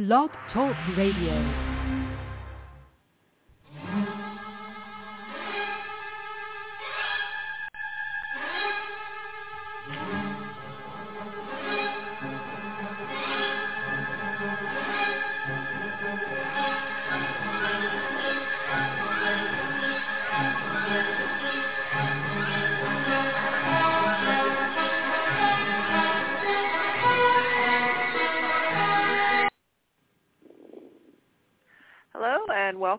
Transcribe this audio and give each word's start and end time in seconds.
Blog 0.00 0.30
Talk 0.50 0.74
Radio. 0.96 1.69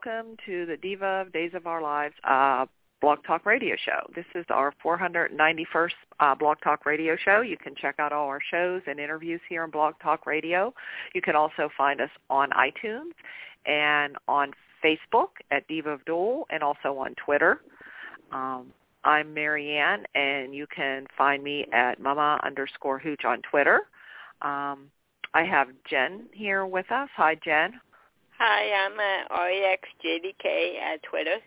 Welcome 0.04 0.38
to 0.46 0.66
the 0.66 0.78
Diva 0.78 1.22
of 1.26 1.34
Days 1.34 1.52
of 1.54 1.68
Our 1.68 1.82
Lives 1.82 2.16
uh, 2.24 2.66
Blog 3.02 3.20
Talk 3.26 3.46
Radio 3.46 3.76
Show. 3.76 4.10
This 4.16 4.26
is 4.34 4.46
our 4.50 4.74
491st 4.84 5.90
uh, 6.20 6.34
Blog 6.34 6.58
Talk 6.64 6.86
Radio 6.86 7.16
Show. 7.24 7.42
You 7.42 7.58
can 7.58 7.76
check 7.76 7.96
out 8.00 8.12
all 8.12 8.28
our 8.28 8.40
shows 8.50 8.82
and 8.88 9.00
interviews 9.00 9.42
here 9.48 9.64
on 9.64 9.70
Blog 9.70 9.96
Talk 10.02 10.26
Radio. 10.26 10.74
You 11.14 11.22
can 11.22 11.36
also 11.36 11.70
find 11.78 12.02
us 12.02 12.10
on 12.30 12.50
iTunes 12.52 13.12
and 13.66 14.16
on 14.28 14.54
Facebook 14.84 15.28
at 15.52 15.68
Diva 15.68 15.92
of 15.92 16.06
DOOL 16.06 16.48
and 16.50 16.64
also 16.64 16.98
on 16.98 17.14
Twitter. 17.24 17.62
Um, 18.32 18.68
I'm 19.04 19.34
Marianne, 19.34 20.06
and 20.16 20.56
you 20.56 20.66
can 20.74 21.06
find 21.16 21.44
me 21.44 21.66
at 21.74 22.00
Mama 22.00 22.40
underscore 22.44 22.98
Hooch 22.98 23.24
on 23.26 23.42
Twitter. 23.44 23.82
Um, 24.42 24.90
I 25.36 25.44
have 25.44 25.68
Jen 25.88 26.26
here 26.34 26.66
with 26.66 26.92
us. 26.92 27.10
Hi, 27.16 27.36
Jen. 27.36 27.80
Hi, 28.44 28.72
I'm 28.74 29.00
at 29.00 29.30
REXJDK 29.30 30.80
at 30.80 31.04
Twitter. 31.04 31.38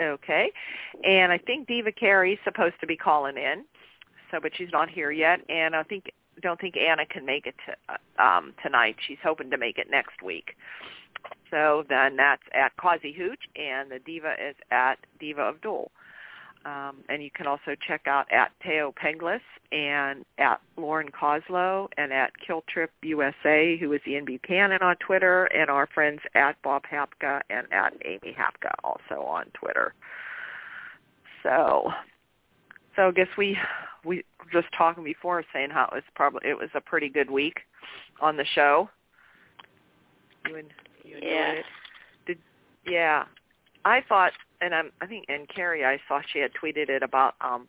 Okay. 0.00 0.50
And 1.04 1.30
I 1.30 1.36
think 1.36 1.68
Diva 1.68 1.92
Carey's 1.92 2.38
supposed 2.44 2.76
to 2.80 2.86
be 2.86 2.96
calling 2.96 3.36
in, 3.36 3.66
so 4.30 4.38
but 4.40 4.52
she's 4.56 4.70
not 4.72 4.88
here 4.88 5.10
yet. 5.10 5.40
And 5.50 5.76
I 5.76 5.82
think 5.82 6.10
don't 6.40 6.58
think 6.58 6.78
Anna 6.78 7.04
can 7.04 7.26
make 7.26 7.46
it 7.46 7.54
to, 7.66 8.24
um, 8.24 8.54
tonight. 8.62 8.96
She's 9.06 9.18
hoping 9.22 9.50
to 9.50 9.58
make 9.58 9.76
it 9.76 9.90
next 9.90 10.22
week. 10.22 10.56
So 11.50 11.84
then 11.90 12.16
that's 12.16 12.44
at 12.54 12.74
Causey 12.78 13.12
Hooch, 13.12 13.50
and 13.54 13.90
the 13.90 13.98
Diva 13.98 14.32
is 14.42 14.56
at 14.70 14.96
Diva 15.20 15.42
of 15.42 15.60
DOOL. 15.60 15.90
Um, 16.64 16.96
and 17.08 17.22
you 17.22 17.30
can 17.30 17.46
also 17.46 17.76
check 17.86 18.02
out 18.06 18.26
at 18.32 18.50
Thaao 18.64 18.92
Penghlis 18.94 19.40
and 19.70 20.24
at 20.38 20.60
Lauren 20.76 21.08
Koslow 21.10 21.88
and 21.96 22.12
at 22.12 22.32
Killtrip 22.46 22.88
USA, 23.02 23.76
who 23.78 23.92
is 23.92 24.00
Ian 24.06 24.24
Buchanan 24.24 24.82
on 24.82 24.96
Twitter, 24.96 25.44
and 25.46 25.70
our 25.70 25.86
friends 25.86 26.20
at 26.34 26.60
Bob 26.62 26.82
Hapka 26.90 27.40
and 27.48 27.66
at 27.72 27.94
Amy 28.04 28.36
Hapka 28.36 28.72
also 28.82 29.22
on 29.22 29.46
Twitter. 29.54 29.94
So, 31.42 31.90
so 32.96 33.08
I 33.08 33.10
guess 33.12 33.28
we 33.36 33.56
we 34.04 34.24
were 34.38 34.62
just 34.62 34.72
talking 34.76 35.04
before 35.04 35.44
saying 35.52 35.70
how 35.70 35.84
it 35.84 35.94
was 35.94 36.04
probably 36.14 36.48
it 36.48 36.58
was 36.58 36.70
a 36.74 36.80
pretty 36.80 37.08
good 37.08 37.30
week 37.30 37.60
on 38.20 38.36
the 38.36 38.44
show. 38.54 38.88
You, 40.46 40.56
and, 40.56 40.68
you 41.04 41.16
yeah. 41.22 41.52
It? 41.52 41.64
Did 42.26 42.38
yeah. 42.86 43.24
I 43.84 44.02
thought 44.08 44.32
and 44.60 44.74
I'm, 44.74 44.90
I 45.00 45.06
think 45.06 45.26
and 45.28 45.48
Carrie, 45.48 45.84
I 45.84 45.98
saw 46.08 46.20
she 46.32 46.38
had 46.38 46.50
tweeted 46.54 46.88
it 46.88 47.02
about 47.02 47.34
um 47.40 47.68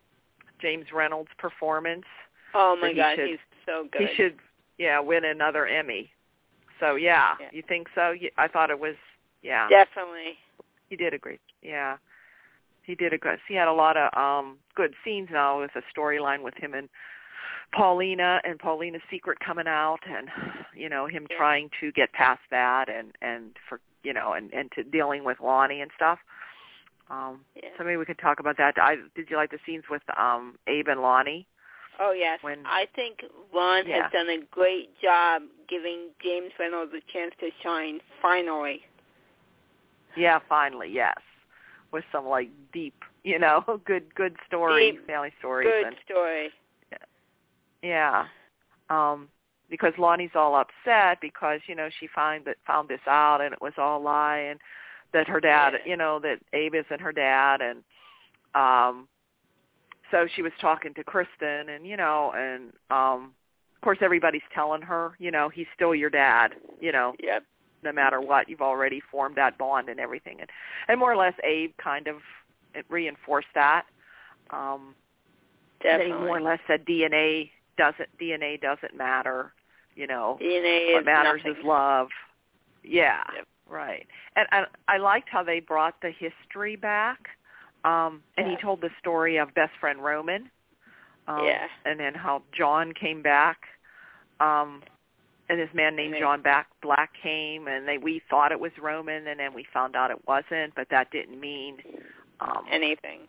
James 0.60 0.86
Reynolds' 0.92 1.30
performance. 1.38 2.04
Oh 2.54 2.76
my 2.80 2.92
God, 2.92 3.16
should, 3.16 3.28
he's 3.28 3.38
so 3.64 3.86
good. 3.90 4.08
He 4.08 4.14
should, 4.16 4.36
yeah, 4.78 5.00
win 5.00 5.24
another 5.24 5.66
Emmy. 5.66 6.10
So 6.78 6.96
yeah, 6.96 7.34
yeah. 7.40 7.48
you 7.52 7.62
think 7.66 7.88
so? 7.94 8.14
I 8.36 8.48
thought 8.48 8.70
it 8.70 8.78
was, 8.78 8.96
yeah, 9.42 9.68
definitely. 9.68 10.38
He 10.88 10.96
did 10.96 11.14
a 11.14 11.18
great, 11.18 11.40
yeah, 11.62 11.96
he 12.82 12.94
did 12.94 13.12
a 13.12 13.18
good. 13.18 13.38
He 13.46 13.54
had 13.54 13.68
a 13.68 13.72
lot 13.72 13.96
of 13.96 14.12
um 14.18 14.58
good 14.74 14.94
scenes 15.04 15.28
now 15.30 15.60
with 15.60 15.70
a 15.76 15.82
storyline 15.98 16.42
with 16.42 16.54
him 16.54 16.74
and 16.74 16.88
Paulina 17.72 18.40
and 18.44 18.58
Paulina's 18.58 19.02
secret 19.10 19.38
coming 19.40 19.68
out, 19.68 20.00
and 20.08 20.28
you 20.74 20.88
know 20.88 21.06
him 21.06 21.26
yeah. 21.30 21.36
trying 21.36 21.70
to 21.80 21.92
get 21.92 22.12
past 22.12 22.40
that, 22.50 22.88
and 22.88 23.12
and 23.22 23.56
for 23.68 23.80
you 24.02 24.12
know 24.12 24.32
and 24.32 24.52
and 24.52 24.70
to 24.72 24.82
dealing 24.82 25.24
with 25.24 25.40
Lani 25.40 25.80
and 25.80 25.90
stuff. 25.94 26.18
Um, 27.10 27.40
yeah. 27.56 27.70
So 27.76 27.84
maybe 27.84 27.96
we 27.96 28.04
could 28.04 28.18
talk 28.18 28.38
about 28.38 28.56
that. 28.58 28.74
I, 28.80 28.96
did 29.16 29.30
you 29.30 29.36
like 29.36 29.50
the 29.50 29.58
scenes 29.66 29.84
with 29.90 30.02
um, 30.16 30.56
Abe 30.68 30.86
and 30.88 31.02
Lani? 31.02 31.46
Oh 31.98 32.12
yes, 32.12 32.38
when, 32.42 32.64
I 32.64 32.86
think 32.94 33.24
Ron 33.54 33.86
yeah. 33.86 34.02
has 34.02 34.12
done 34.12 34.28
a 34.30 34.38
great 34.50 34.90
job 35.02 35.42
giving 35.68 36.08
James 36.22 36.52
Reynolds 36.58 36.92
a 36.94 37.12
chance 37.12 37.34
to 37.40 37.50
shine. 37.62 38.00
Finally. 38.22 38.82
Yeah, 40.16 40.38
finally, 40.48 40.88
yes, 40.90 41.18
with 41.92 42.04
some 42.10 42.26
like 42.26 42.48
deep, 42.72 42.94
you 43.22 43.38
know, 43.38 43.80
good 43.84 44.14
good 44.14 44.36
story, 44.46 44.92
deep, 44.92 45.06
family 45.06 45.32
stories. 45.40 45.68
Good 45.68 45.86
and, 45.88 45.96
story. 46.06 46.50
Yeah, 47.82 48.26
um, 48.90 49.28
because 49.70 49.92
Lani's 49.98 50.30
all 50.34 50.54
upset 50.56 51.18
because 51.20 51.60
you 51.66 51.74
know 51.74 51.88
she 52.00 52.08
find 52.14 52.44
that 52.44 52.56
found 52.66 52.88
this 52.88 53.00
out 53.06 53.40
and 53.40 53.52
it 53.52 53.60
was 53.62 53.72
all 53.78 54.00
a 54.00 54.02
lie 54.02 54.38
and 54.38 54.60
that 55.12 55.28
her 55.28 55.40
dad, 55.40 55.74
you 55.84 55.96
know, 55.96 56.20
that 56.20 56.38
Abe 56.52 56.74
isn't 56.74 57.00
her 57.00 57.12
dad, 57.12 57.60
and 57.60 57.82
um, 58.54 59.08
so 60.10 60.26
she 60.34 60.42
was 60.42 60.52
talking 60.60 60.94
to 60.94 61.04
Kristen, 61.04 61.68
and 61.68 61.86
you 61.86 61.96
know, 61.96 62.32
and 62.36 62.72
um, 62.90 63.32
of 63.74 63.80
course 63.82 63.98
everybody's 64.02 64.42
telling 64.54 64.82
her, 64.82 65.12
you 65.18 65.30
know, 65.30 65.48
he's 65.48 65.66
still 65.74 65.94
your 65.94 66.10
dad, 66.10 66.54
you 66.80 66.92
know, 66.92 67.14
Yep. 67.22 67.44
no 67.82 67.92
matter 67.92 68.20
what, 68.20 68.48
you've 68.48 68.60
already 68.60 69.00
formed 69.10 69.36
that 69.36 69.58
bond 69.58 69.88
and 69.88 70.00
everything, 70.00 70.40
and 70.40 70.50
and 70.88 70.98
more 70.98 71.12
or 71.12 71.16
less 71.16 71.34
Abe 71.44 71.72
kind 71.82 72.06
of 72.06 72.16
reinforced 72.88 73.48
that. 73.54 73.86
Um, 74.50 74.94
Definitely. 75.82 76.12
That 76.12 76.18
he 76.20 76.24
more 76.26 76.36
or 76.36 76.42
less 76.42 76.60
said 76.66 76.84
DNA 76.84 77.50
doesn't 77.78 78.08
DNA 78.20 78.60
doesn't 78.60 78.94
matter, 78.96 79.54
you 80.00 80.06
know. 80.06 80.38
DNA 80.40 80.94
what 80.94 81.04
matters 81.04 81.42
nothing. 81.44 81.60
is 81.60 81.64
love. 81.64 82.08
Yeah. 82.82 83.22
Yep. 83.36 83.46
Right. 83.68 84.06
And 84.36 84.46
I, 84.50 84.64
I 84.88 84.96
liked 84.98 85.28
how 85.30 85.44
they 85.44 85.60
brought 85.60 85.94
the 86.02 86.10
history 86.10 86.76
back. 86.76 87.18
Um, 87.84 88.22
and 88.36 88.46
Yeah. 88.46 88.56
he 88.56 88.62
told 88.62 88.80
the 88.80 88.90
story 88.98 89.36
of 89.38 89.54
best 89.54 89.72
friend 89.80 90.02
Roman. 90.02 90.50
Um, 91.28 91.44
Yeah. 91.44 91.66
And 91.84 92.00
then 92.00 92.14
how 92.14 92.42
John 92.52 92.92
came 92.92 93.22
back. 93.22 93.58
Um, 94.40 94.82
and 95.48 95.58
this 95.58 95.68
man 95.74 95.96
named 95.96 96.14
John 96.18 96.42
Back 96.42 96.68
Black 96.80 97.10
came, 97.20 97.66
and 97.66 97.86
they 97.86 97.98
we 97.98 98.22
thought 98.30 98.52
it 98.52 98.60
was 98.60 98.70
Roman, 98.80 99.26
and 99.26 99.38
then 99.40 99.52
we 99.52 99.66
found 99.74 99.96
out 99.96 100.10
it 100.12 100.26
wasn't. 100.28 100.74
But 100.76 100.86
that 100.90 101.10
didn't 101.10 101.38
mean 101.40 101.78
um, 102.40 102.64
Anything. 102.70 103.22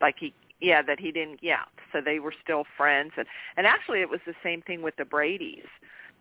like 0.00 0.16
he 0.18 0.32
yeah 0.60 0.82
that 0.82 1.00
he 1.00 1.10
didn't 1.10 1.40
yeah 1.42 1.64
so 1.92 2.00
they 2.00 2.18
were 2.20 2.32
still 2.42 2.64
friends 2.76 3.10
and 3.16 3.26
and 3.56 3.66
actually 3.66 4.00
it 4.02 4.08
was 4.08 4.20
the 4.26 4.34
same 4.42 4.62
thing 4.62 4.82
with 4.82 4.94
the 4.96 5.04
Brady's 5.04 5.66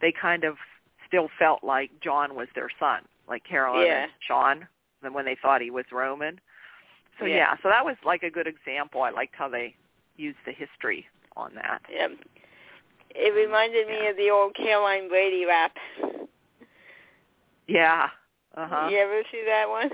they 0.04 0.12
kind 0.12 0.44
of 0.44 0.58
still 1.08 1.30
felt 1.40 1.64
like 1.64 1.90
John 2.02 2.36
was 2.36 2.48
their 2.54 2.70
son 2.80 3.02
like 3.28 3.44
Caroline 3.46 3.86
Yeah. 3.88 4.04
and 4.04 4.12
Shawn 4.28 4.68
than 5.02 5.14
when 5.14 5.24
they 5.26 5.38
thought 5.42 5.62
he 5.62 5.72
was 5.72 5.86
Roman 5.92 6.40
so 7.20 7.26
Yeah. 7.26 7.36
yeah. 7.36 7.54
so 7.64 7.70
that 7.70 7.84
was 7.86 7.96
like 8.06 8.22
a 8.24 8.30
good 8.30 8.48
example 8.48 9.02
I 9.02 9.10
liked 9.12 9.34
how 9.36 9.48
they 9.50 9.76
used 10.18 10.40
the 10.46 10.52
history 10.52 11.06
on 11.38 11.56
that 11.56 11.82
Yep. 11.90 12.12
It 13.16 13.34
reminded 13.34 13.88
me 13.88 14.00
Yeah. 14.04 14.10
of 14.10 14.18
the 14.18 14.30
old 14.30 14.56
Caroline 14.56 15.08
Brady 15.08 15.46
rap. 15.46 15.76
yeah 17.68 18.10
uh-huh 18.58 18.90
You 18.92 18.98
ever 18.98 19.22
see 19.32 19.44
that 19.48 19.70
one? 19.70 19.90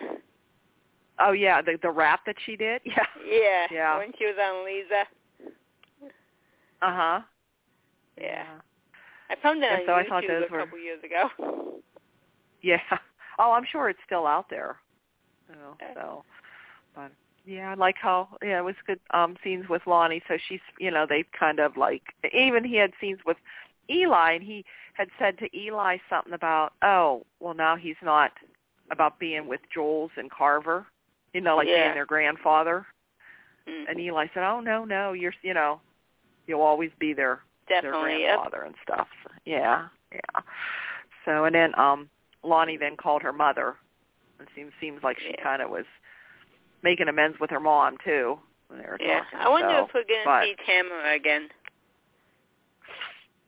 oh 1.19 1.31
yeah 1.33 1.61
the 1.61 1.77
the 1.81 1.91
rap 1.91 2.21
that 2.25 2.35
she 2.45 2.55
did 2.55 2.81
yeah 2.85 3.05
Yeah. 3.25 3.67
Yeah. 3.71 3.97
When 3.99 4.11
she 4.17 4.25
was 4.25 4.35
on 4.41 4.65
Lisa. 4.65 5.03
uh-huh 6.81 7.21
Yeah. 8.19 8.45
I 9.29 9.35
found 9.41 9.61
that 9.63 9.79
on 9.81 9.85
so 9.85 9.93
I 9.93 10.05
thought 10.07 10.23
YouTube 10.23 10.27
those 10.41 10.49
a 10.49 10.53
were- 10.53 10.59
couple 10.59 10.79
years 10.79 11.03
ago. 11.03 11.81
Yeah. 12.61 12.81
Oh, 13.39 13.53
I'm 13.53 13.63
sure 13.71 13.87
it's 13.89 13.99
still 14.05 14.27
out 14.27 14.49
there. 14.49 14.75
Okay. 15.49 15.91
so, 15.95 16.25
but 16.93 17.09
yeah, 17.45 17.71
I 17.71 17.75
like 17.75 17.95
how 17.97 18.27
yeah, 18.43 18.59
it 18.59 18.63
was 18.65 18.75
good 18.85 18.99
um 19.13 19.37
scenes 19.41 19.69
with 19.69 19.81
Lani. 19.87 20.21
So 20.27 20.37
she's 20.49 20.59
you 20.77 20.91
know 20.91 21.05
they 21.07 21.23
kind 21.39 21.59
of 21.59 21.77
like 21.77 22.01
even 22.33 22.65
he 22.65 22.75
had 22.75 22.91
scenes 22.99 23.19
with 23.25 23.37
Eli, 23.89 24.33
and 24.33 24.43
he 24.43 24.65
had 24.93 25.07
said 25.17 25.37
to 25.39 25.57
Eli 25.57 25.99
something 26.09 26.33
about 26.33 26.73
oh 26.81 27.25
well 27.39 27.53
now 27.53 27.77
he's 27.77 27.95
not 28.03 28.31
about 28.91 29.19
being 29.19 29.47
with 29.47 29.61
Jules 29.73 30.11
and 30.17 30.29
Carver, 30.29 30.85
you 31.33 31.39
know 31.39 31.55
like 31.55 31.69
Yeah. 31.69 31.83
being 31.85 31.93
their 31.95 32.05
grandfather. 32.05 32.85
Mm. 33.69 33.85
And 33.89 33.99
Eli 34.01 34.27
said 34.33 34.43
oh 34.43 34.59
no 34.59 34.83
no 34.83 35.13
you're 35.13 35.33
you 35.43 35.53
know 35.53 35.79
you'll 36.45 36.61
always 36.61 36.91
be 36.99 37.13
their 37.13 37.39
their 37.69 37.81
Definitely. 37.81 38.23
Yep. 38.23 38.39
and 38.65 38.75
stuff. 38.83 39.07
Yeah, 39.45 39.87
yeah. 40.11 40.41
So 41.25 41.45
and 41.45 41.53
then 41.55 41.77
um 41.79 42.09
Lani 42.43 42.77
then 42.77 42.95
called 42.97 43.21
her 43.21 43.33
mother. 43.33 43.75
It 44.39 44.47
seems 44.55 44.71
seems 44.79 45.03
like 45.03 45.19
she 45.19 45.29
Yeah. 45.37 45.43
kind 45.43 45.61
of 45.61 45.69
was 45.69 45.85
making 46.81 47.07
amends 47.07 47.39
with 47.39 47.49
her 47.49 47.59
mom 47.59 47.97
too. 48.03 48.39
When 48.67 48.79
they 48.79 48.85
were 48.85 48.97
Yeah. 48.99 49.21
talking, 49.23 49.39
I 49.39 49.49
wonder 49.49 49.69
so, 49.69 49.85
if 49.85 49.93
we're 49.93 50.03
going 50.03 50.19
to 50.21 50.25
but- 50.25 50.43
see 50.43 50.55
Tamara 50.65 51.13
again. 51.15 51.49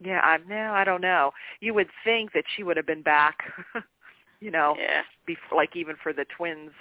Yeah, 0.00 0.20
I 0.22 0.38
no, 0.48 0.72
I 0.72 0.82
don't 0.84 1.00
know. 1.00 1.32
You 1.60 1.74
would 1.74 1.88
think 2.02 2.32
that 2.32 2.44
she 2.56 2.64
would 2.64 2.76
have 2.76 2.86
been 2.86 3.02
back, 3.02 3.38
you 4.40 4.50
know, 4.50 4.74
Yeah. 4.78 5.02
before, 5.26 5.56
like 5.56 5.76
even 5.76 5.94
for 6.02 6.12
the 6.12 6.24
twins' 6.36 6.72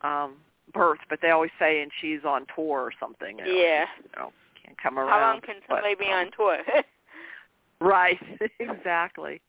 um 0.00 0.36
birth, 0.72 1.00
but 1.10 1.20
they 1.20 1.30
always 1.30 1.50
say 1.58 1.82
and 1.82 1.92
she's 2.00 2.24
on 2.24 2.46
tour 2.54 2.80
or 2.80 2.92
something. 2.98 3.38
You 3.38 3.44
know, 3.44 3.50
Yeah. 3.52 3.86
You 4.02 4.10
know, 4.16 4.32
can't 4.64 4.80
come 4.82 4.98
around. 4.98 5.08
How 5.08 5.32
long 5.32 5.40
can 5.40 5.56
but, 5.68 5.76
somebody 5.76 5.94
be 5.94 6.06
um, 6.06 6.26
on 6.26 6.30
tour? 6.36 6.58
Right, 7.80 8.18
exactly. 8.60 9.42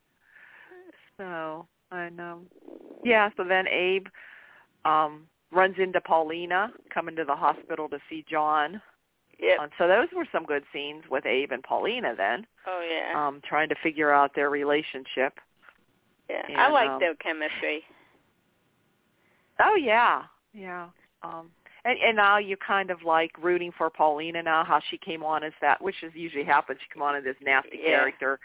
So 1.18 1.68
I 1.92 2.10
know. 2.10 2.42
Yeah. 3.04 3.30
So 3.38 3.44
then 3.44 3.68
Abe 3.68 4.08
um 4.84 5.28
runs 5.52 5.76
into 5.78 6.02
Paulina 6.02 6.72
coming 6.94 7.16
to 7.16 7.24
the 7.24 7.36
hospital 7.36 7.88
to 7.90 8.00
see 8.10 8.26
John. 8.30 8.82
yep. 9.40 9.60
Um, 9.60 9.70
so 9.78 9.88
those 9.88 10.08
were 10.14 10.26
some 10.32 10.44
good 10.44 10.64
scenes 10.74 11.04
with 11.10 11.26
Abe 11.26 11.52
and 11.52 11.64
Paulina 11.64 12.14
then, 12.18 12.46
Oh 12.68 12.86
yeah. 12.90 13.28
um, 13.28 13.42
trying 13.48 13.70
to 13.70 13.76
figure 13.82 14.12
out 14.12 14.32
their 14.36 14.50
relationship. 14.50 15.40
yeah. 16.30 16.42
I 16.58 16.70
like 16.72 16.90
um, 16.90 17.00
their 17.00 17.16
chemistry. 17.16 17.84
Oh 19.62 19.76
yeah, 19.76 20.24
yeah. 20.54 20.90
Um, 21.24 21.52
and 21.86 21.98
and 22.00 22.18
now 22.18 22.38
you're 22.38 22.58
kind 22.58 22.90
of 22.90 23.04
like 23.04 23.32
rooting 23.42 23.72
for 23.78 23.90
Paulina 23.90 24.44
now, 24.44 24.64
how 24.66 24.82
she 24.90 24.98
came 24.98 25.24
on 25.24 25.44
as 25.44 25.54
that, 25.62 25.82
which 25.82 26.04
is 26.04 26.12
usually 26.16 26.44
happens. 26.44 26.80
She 26.82 26.90
come 26.94 27.04
on 27.04 27.16
as 27.16 27.24
this 27.24 27.36
nasty 27.42 27.80
Yeah. 27.82 27.92
character, 27.92 28.40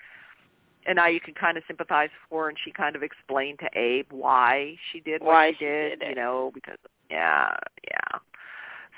and 0.87 0.97
now 0.97 1.07
you 1.09 1.21
can 1.21 1.35
kind 1.35 1.57
of 1.57 1.65
sympathize 1.67 2.11
for 2.29 2.45
her, 2.45 2.49
and 2.51 2.59
she 2.65 2.71
kind 2.71 2.95
of 2.95 3.03
explained 3.03 3.59
to 3.61 3.69
Abe 3.79 4.07
why 4.13 4.77
she 4.93 5.01
did 5.01 5.21
what 5.23 5.29
Why 5.35 5.51
she 5.53 5.57
she 5.59 5.65
did, 5.65 5.99
did 5.99 6.03
it. 6.03 6.09
you 6.11 6.15
know, 6.15 6.51
because 6.55 6.79
yeah, 7.11 7.57
yeah. 7.91 8.19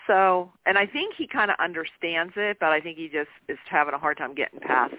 So, 0.08 0.50
and 0.66 0.76
I 0.76 0.86
think 0.86 1.14
he 1.16 1.26
kind 1.28 1.50
of 1.50 1.56
understands 1.60 2.32
it, 2.36 2.58
but 2.58 2.70
I 2.70 2.80
think 2.80 2.98
he 2.98 3.08
just 3.08 3.30
is 3.48 3.58
having 3.70 3.94
a 3.94 3.98
hard 3.98 4.18
time 4.18 4.34
getting 4.34 4.58
past 4.60 4.94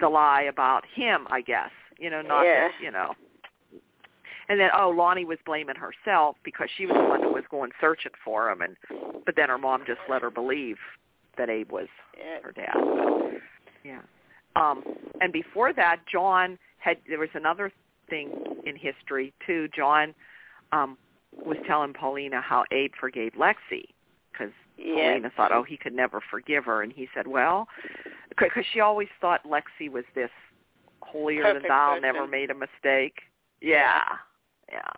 the 0.00 0.08
lie 0.08 0.42
about 0.42 0.84
him, 0.92 1.26
I 1.30 1.40
guess. 1.40 1.70
You 1.98 2.10
know, 2.10 2.20
not 2.22 2.44
Yeah. 2.44 2.68
that, 2.68 2.72
you 2.82 2.90
know. 2.90 3.14
And 4.50 4.58
then 4.58 4.70
oh, 4.76 4.90
Lani 4.90 5.24
was 5.24 5.38
blaming 5.44 5.76
herself 5.76 6.36
because 6.44 6.68
she 6.76 6.86
was 6.86 6.96
the 6.96 7.04
one 7.08 7.20
that 7.20 7.32
was 7.32 7.44
going 7.50 7.70
searching 7.80 8.12
for 8.24 8.50
him 8.50 8.62
and 8.62 8.76
but 9.26 9.36
then 9.36 9.48
her 9.48 9.58
mom 9.58 9.82
just 9.86 10.00
let 10.08 10.22
her 10.22 10.30
believe 10.30 10.76
that 11.36 11.50
Abe 11.50 11.70
was 11.70 11.88
her 12.42 12.52
dad. 12.52 12.72
But, 12.74 13.40
yeah. 13.84 14.00
Um 14.56 14.82
and 15.20 15.32
before 15.32 15.72
that 15.74 16.00
John 16.10 16.58
had 16.78 16.96
there 17.08 17.18
was 17.18 17.28
another 17.34 17.70
thing 18.08 18.30
in 18.64 18.74
history 18.74 19.32
too. 19.46 19.68
John 19.76 20.14
um 20.72 20.96
was 21.44 21.58
telling 21.66 21.92
Paulina 21.92 22.40
how 22.40 22.64
Abe 22.72 22.92
forgave 22.98 23.32
Lexie 23.34 23.88
because 24.32 24.52
Yeah. 24.78 24.94
Paulina 25.12 25.30
thought, 25.36 25.52
oh, 25.52 25.62
he 25.62 25.76
could 25.76 25.92
never 25.92 26.20
forgive 26.30 26.64
her, 26.64 26.82
and 26.82 26.92
he 26.92 27.08
said, 27.14 27.26
well, 27.26 27.68
because 28.38 28.64
she 28.72 28.80
always 28.80 29.08
thought 29.20 29.42
Lexie 29.44 29.90
was 29.90 30.04
this 30.14 30.30
holier 31.02 31.42
Perfect 31.42 31.62
than 31.64 31.68
thou, 31.68 31.88
person. 31.90 32.02
never 32.02 32.26
made 32.26 32.50
a 32.50 32.54
mistake. 32.54 33.14
Yeah, 33.60 34.02
yeah. 34.70 34.90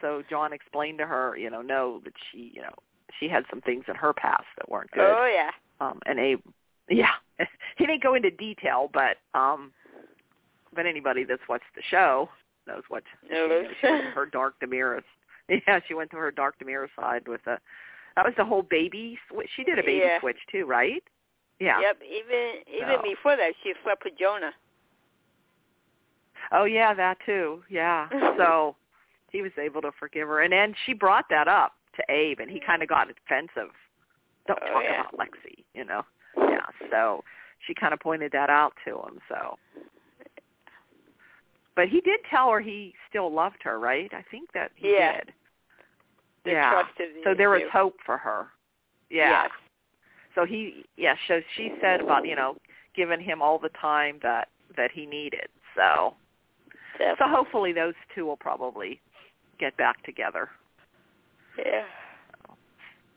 So 0.00 0.22
John 0.28 0.52
explained 0.52 0.98
to 0.98 1.06
her, 1.06 1.36
you 1.36 1.48
know, 1.50 1.62
no, 1.62 2.00
that 2.04 2.14
she, 2.30 2.50
you 2.54 2.62
know, 2.62 2.74
she 3.20 3.28
had 3.28 3.44
some 3.50 3.60
things 3.60 3.84
in 3.88 3.94
her 3.94 4.12
past 4.12 4.44
that 4.58 4.68
weren't 4.68 4.90
good. 4.90 5.14
Oh 5.16 5.26
yeah. 5.32 5.50
Um, 5.80 6.00
and 6.06 6.18
Abe, 6.18 6.40
yeah, 6.88 7.12
he 7.76 7.86
didn't 7.86 8.02
go 8.02 8.14
into 8.14 8.30
detail, 8.30 8.90
but 8.92 9.18
um, 9.38 9.72
but 10.74 10.86
anybody 10.86 11.24
that's 11.24 11.42
watched 11.48 11.64
the 11.76 11.82
show 11.88 12.28
knows 12.66 12.82
what 12.88 13.02
knows. 13.30 13.66
she 13.80 13.86
went 13.86 14.04
to 14.04 14.10
her 14.10 14.26
dark 14.26 14.54
DiMera. 14.60 15.02
Yeah, 15.48 15.80
she 15.86 15.92
went 15.94 16.10
to 16.12 16.16
her 16.16 16.30
dark 16.30 16.54
DiMera 16.60 16.86
side 16.98 17.26
with 17.26 17.44
a. 17.46 17.58
That 18.16 18.24
was 18.24 18.32
the 18.36 18.44
whole 18.44 18.62
baby 18.62 19.18
switch. 19.28 19.50
She 19.56 19.64
did 19.64 19.78
a 19.78 19.82
baby 19.82 20.02
Yeah. 20.04 20.20
switch 20.20 20.36
too, 20.50 20.64
right? 20.66 21.02
Yeah. 21.58 21.80
Yep. 21.80 21.98
Even 22.02 22.62
even 22.72 22.96
So. 22.98 23.02
before 23.02 23.36
that, 23.36 23.52
she 23.62 23.74
slept 23.82 24.04
with 24.04 24.16
Jonah. 24.18 24.52
Oh 26.52 26.64
yeah, 26.64 26.94
that 26.94 27.18
too. 27.26 27.62
Yeah. 27.68 28.08
so 28.38 28.76
he 29.32 29.42
was 29.42 29.52
able 29.60 29.80
to 29.82 29.90
forgive 29.98 30.28
her, 30.28 30.42
and 30.42 30.52
then 30.52 30.74
she 30.86 30.92
brought 30.92 31.24
that 31.30 31.48
up 31.48 31.72
to 31.96 32.02
Abe, 32.12 32.40
and 32.40 32.50
he 32.50 32.60
kind 32.60 32.82
of 32.82 32.88
got 32.88 33.08
defensive. 33.08 33.72
Don't 34.46 34.58
Oh, 34.62 34.72
talk 34.72 34.82
yeah. 34.84 35.00
about 35.00 35.14
Lexie, 35.18 35.64
you 35.74 35.84
know. 35.84 36.02
Yeah. 36.36 36.66
So 36.90 37.24
she 37.66 37.74
kind 37.74 37.92
of 37.94 38.00
pointed 38.00 38.32
that 38.32 38.50
out 38.50 38.74
to 38.84 38.98
him. 38.98 39.18
So. 39.28 39.58
But 41.74 41.88
he 41.88 42.00
did 42.02 42.20
tell 42.28 42.50
her 42.50 42.60
he 42.60 42.94
still 43.08 43.32
loved 43.32 43.62
her, 43.62 43.78
right? 43.78 44.12
I 44.12 44.22
think 44.30 44.52
that 44.52 44.72
he 44.74 44.92
Yeah. 44.92 45.16
did. 45.16 45.32
The 46.44 46.50
yeah. 46.52 46.82
So 47.24 47.34
there 47.34 47.50
was 47.50 47.62
hope 47.72 47.96
for 48.04 48.18
her. 48.18 48.48
Yeah. 49.10 49.44
Yes. 49.44 49.50
So 50.34 50.44
he, 50.44 50.84
yeah. 50.96 51.14
So 51.28 51.40
she 51.56 51.72
said 51.80 52.00
about 52.00 52.26
you 52.26 52.34
know 52.34 52.56
giving 52.94 53.20
him 53.20 53.40
all 53.40 53.58
the 53.58 53.70
time 53.70 54.18
that 54.22 54.48
that 54.76 54.90
he 54.90 55.06
needed. 55.06 55.48
So 55.76 56.14
so 56.98 57.28
hopefully 57.28 57.72
those 57.72 57.94
two 58.14 58.26
will 58.26 58.36
probably 58.36 59.00
get 59.62 59.76
back 59.76 60.02
together. 60.04 60.48
Yeah. 61.56 61.84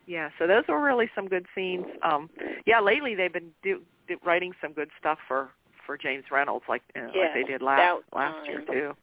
Yeah. 0.05 0.29
So 0.37 0.45
those 0.45 0.63
were 0.69 0.81
really 0.81 1.09
some 1.15 1.27
good 1.27 1.47
scenes. 1.55 1.85
Um, 2.03 2.29
yeah. 2.67 2.79
Lately 2.79 3.15
they've 3.15 3.33
been 3.33 3.49
do, 3.63 3.81
do, 4.07 4.17
writing 4.23 4.53
some 4.61 4.73
good 4.73 4.89
stuff 4.99 5.17
for 5.27 5.49
for 5.85 5.97
James 5.97 6.25
Reynolds, 6.31 6.65
like 6.69 6.83
uh, 6.95 7.01
Yeah, 7.13 7.21
like 7.21 7.33
they 7.33 7.43
did 7.43 7.61
last 7.63 8.03
last 8.13 8.47
year 8.47 8.63
too. 8.67 8.93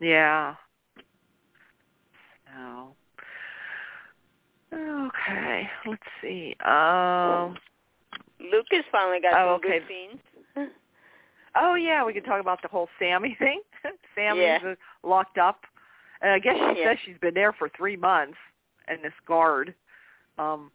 Yeah. 0.00 0.54
So. 2.46 2.94
Okay, 4.74 5.68
let's 5.86 6.02
see. 6.22 6.56
Um, 6.64 7.58
Lucas 8.40 8.84
finally 8.90 9.20
got 9.20 9.34
Oh, 9.34 9.60
some 9.60 9.70
okay. 9.70 9.80
good 9.80 9.88
scenes. 9.88 10.20
Oh 11.54 11.74
yeah, 11.74 12.04
we 12.04 12.14
could 12.14 12.24
talk 12.24 12.40
about 12.40 12.62
the 12.62 12.68
whole 12.68 12.88
Sami 12.98 13.34
thing. 13.38 13.60
Sami's 14.14 14.42
Yeah. 14.42 14.58
uh, 14.72 14.74
locked 15.06 15.38
up, 15.38 15.64
and 16.22 16.30
I 16.32 16.38
guess 16.38 16.56
she 16.56 16.80
Yeah. 16.80 16.90
says 16.90 16.98
she's 17.04 17.18
been 17.18 17.34
there 17.34 17.52
for 17.52 17.68
three 17.68 17.96
months. 17.96 18.38
And 18.88 19.02
this 19.02 19.14
guard, 19.26 19.74
um, 20.38 20.72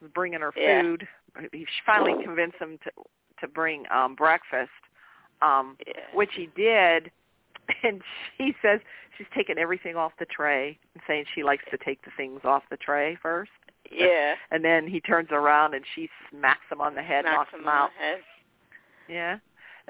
was 0.00 0.10
bringing 0.12 0.40
her 0.40 0.52
Yeah. 0.56 0.82
food. 0.82 1.08
He 1.52 1.64
she 1.66 1.82
finally 1.84 2.14
convinced 2.22 2.58
him 2.58 2.78
to 2.78 2.92
to 3.40 3.46
bring 3.48 3.86
um 3.90 4.14
breakfast, 4.14 4.72
um, 5.42 5.76
Yeah. 5.86 6.06
which 6.12 6.34
he 6.34 6.46
did. 6.46 7.10
And 7.82 8.02
she 8.38 8.56
says 8.62 8.80
she's 9.18 9.26
taking 9.34 9.58
everything 9.58 9.94
off 9.94 10.16
the 10.16 10.24
tray 10.24 10.78
and 10.94 11.02
saying 11.06 11.26
she 11.34 11.42
likes 11.42 11.64
to 11.70 11.76
take 11.76 12.00
the 12.00 12.10
things 12.12 12.42
off 12.42 12.66
the 12.70 12.78
tray 12.78 13.14
first. 13.16 13.50
Yeah. 13.90 14.36
And 14.50 14.64
then 14.64 14.86
he 14.86 15.02
turns 15.02 15.30
around 15.32 15.74
and 15.74 15.84
she 15.94 16.08
smacks 16.30 16.64
him 16.70 16.80
on 16.80 16.94
the 16.94 17.02
head, 17.02 17.26
Knocks 17.26 17.36
knocks 17.36 17.52
him 17.52 17.60
him 17.60 17.68
out. 17.68 17.90
Yeah. 19.06 19.38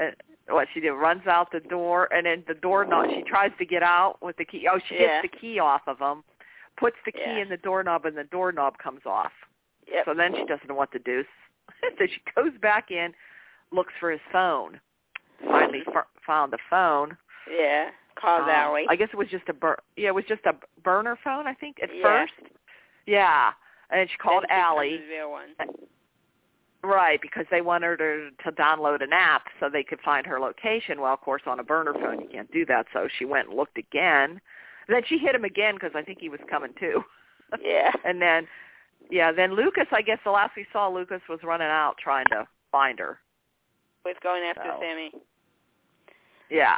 Uh, 0.00 0.10
what 0.50 0.66
she 0.72 0.80
did 0.80 0.92
runs 0.92 1.26
out 1.26 1.52
the 1.52 1.60
door 1.60 2.08
and 2.12 2.24
then 2.24 2.42
the 2.48 2.54
doorknob 2.54 3.06
she 3.10 3.22
tries 3.22 3.50
to 3.58 3.66
get 3.66 3.82
out 3.82 4.16
with 4.22 4.36
the 4.38 4.44
key 4.44 4.66
oh 4.70 4.78
she 4.88 4.94
Yeah. 4.94 5.20
gets 5.20 5.32
the 5.32 5.38
key 5.38 5.58
off 5.58 5.82
of 5.86 5.98
him 5.98 6.24
puts 6.78 6.96
the 7.04 7.12
key 7.12 7.20
Yeah. 7.26 7.42
in 7.42 7.48
the 7.50 7.56
doorknob 7.58 8.06
and 8.06 8.16
the 8.16 8.24
doorknob 8.24 8.78
comes 8.78 9.02
off 9.04 9.32
Yep. 9.92 10.04
so 10.06 10.14
then 10.14 10.34
she 10.34 10.44
doesn't 10.44 10.66
know 10.68 10.74
what 10.74 10.90
to 10.92 10.98
do 10.98 11.24
so 11.98 12.06
she 12.06 12.20
goes 12.34 12.52
back 12.62 12.90
in 12.90 13.12
looks 13.72 13.92
for 14.00 14.10
his 14.10 14.20
phone 14.32 14.80
finally 15.44 15.82
f- 15.86 16.06
found 16.26 16.52
the 16.52 16.58
phone 16.70 17.16
yeah. 17.54 17.90
Call 18.18 18.40
Um, 18.40 18.46
Valley. 18.46 18.86
i 18.88 18.96
guess 18.96 19.08
it 19.12 19.16
was 19.16 19.28
just 19.28 19.48
a 19.48 19.52
bur- 19.52 19.78
yeah 19.96 20.08
it 20.08 20.14
was 20.14 20.24
just 20.26 20.44
a 20.46 20.54
burner 20.82 21.18
phone 21.22 21.46
i 21.46 21.52
think 21.54 21.76
at 21.82 21.90
Yeah. 21.94 22.02
first 22.02 22.32
yeah 23.06 23.50
and 23.90 24.08
she 24.08 24.16
called 24.16 24.44
Alli 24.50 24.98
the 24.98 25.08
real 25.14 25.30
one. 25.30 25.48
Right, 26.82 27.20
because 27.20 27.44
they 27.50 27.60
wanted 27.60 27.98
her 28.00 28.30
to 28.44 28.52
download 28.52 29.02
an 29.02 29.12
app 29.12 29.46
so 29.58 29.68
they 29.68 29.82
could 29.82 30.00
find 30.00 30.24
her 30.26 30.38
location. 30.38 31.00
Well, 31.00 31.12
of 31.12 31.20
course, 31.20 31.42
on 31.46 31.58
a 31.58 31.64
burner 31.64 31.92
phone 31.92 32.20
you 32.20 32.28
can't 32.30 32.50
do 32.52 32.64
that. 32.66 32.86
So 32.92 33.08
she 33.18 33.24
went 33.24 33.48
and 33.48 33.56
looked 33.56 33.78
again. 33.78 34.40
Then 34.88 35.02
she 35.06 35.18
hit 35.18 35.34
him 35.34 35.44
again 35.44 35.74
because 35.74 35.90
I 35.94 36.02
think 36.02 36.18
he 36.20 36.28
was 36.28 36.40
coming 36.48 36.72
too. 36.78 37.02
Yeah. 37.64 37.92
and 38.04 38.20
then, 38.20 38.46
yeah, 39.10 39.32
then 39.32 39.54
Lucas. 39.56 39.86
I 39.90 40.02
guess 40.02 40.18
the 40.22 40.30
last 40.30 40.52
we 40.54 40.66
saw, 40.70 40.86
Lucas 40.88 41.22
was 41.30 41.40
running 41.42 41.66
out 41.68 41.94
trying 41.98 42.26
to 42.26 42.46
find 42.70 42.98
her. 42.98 43.18
Was 44.04 44.16
going 44.22 44.42
after 44.42 44.64
So, 44.66 44.78
Sami. 44.82 45.12
Yeah. 46.50 46.76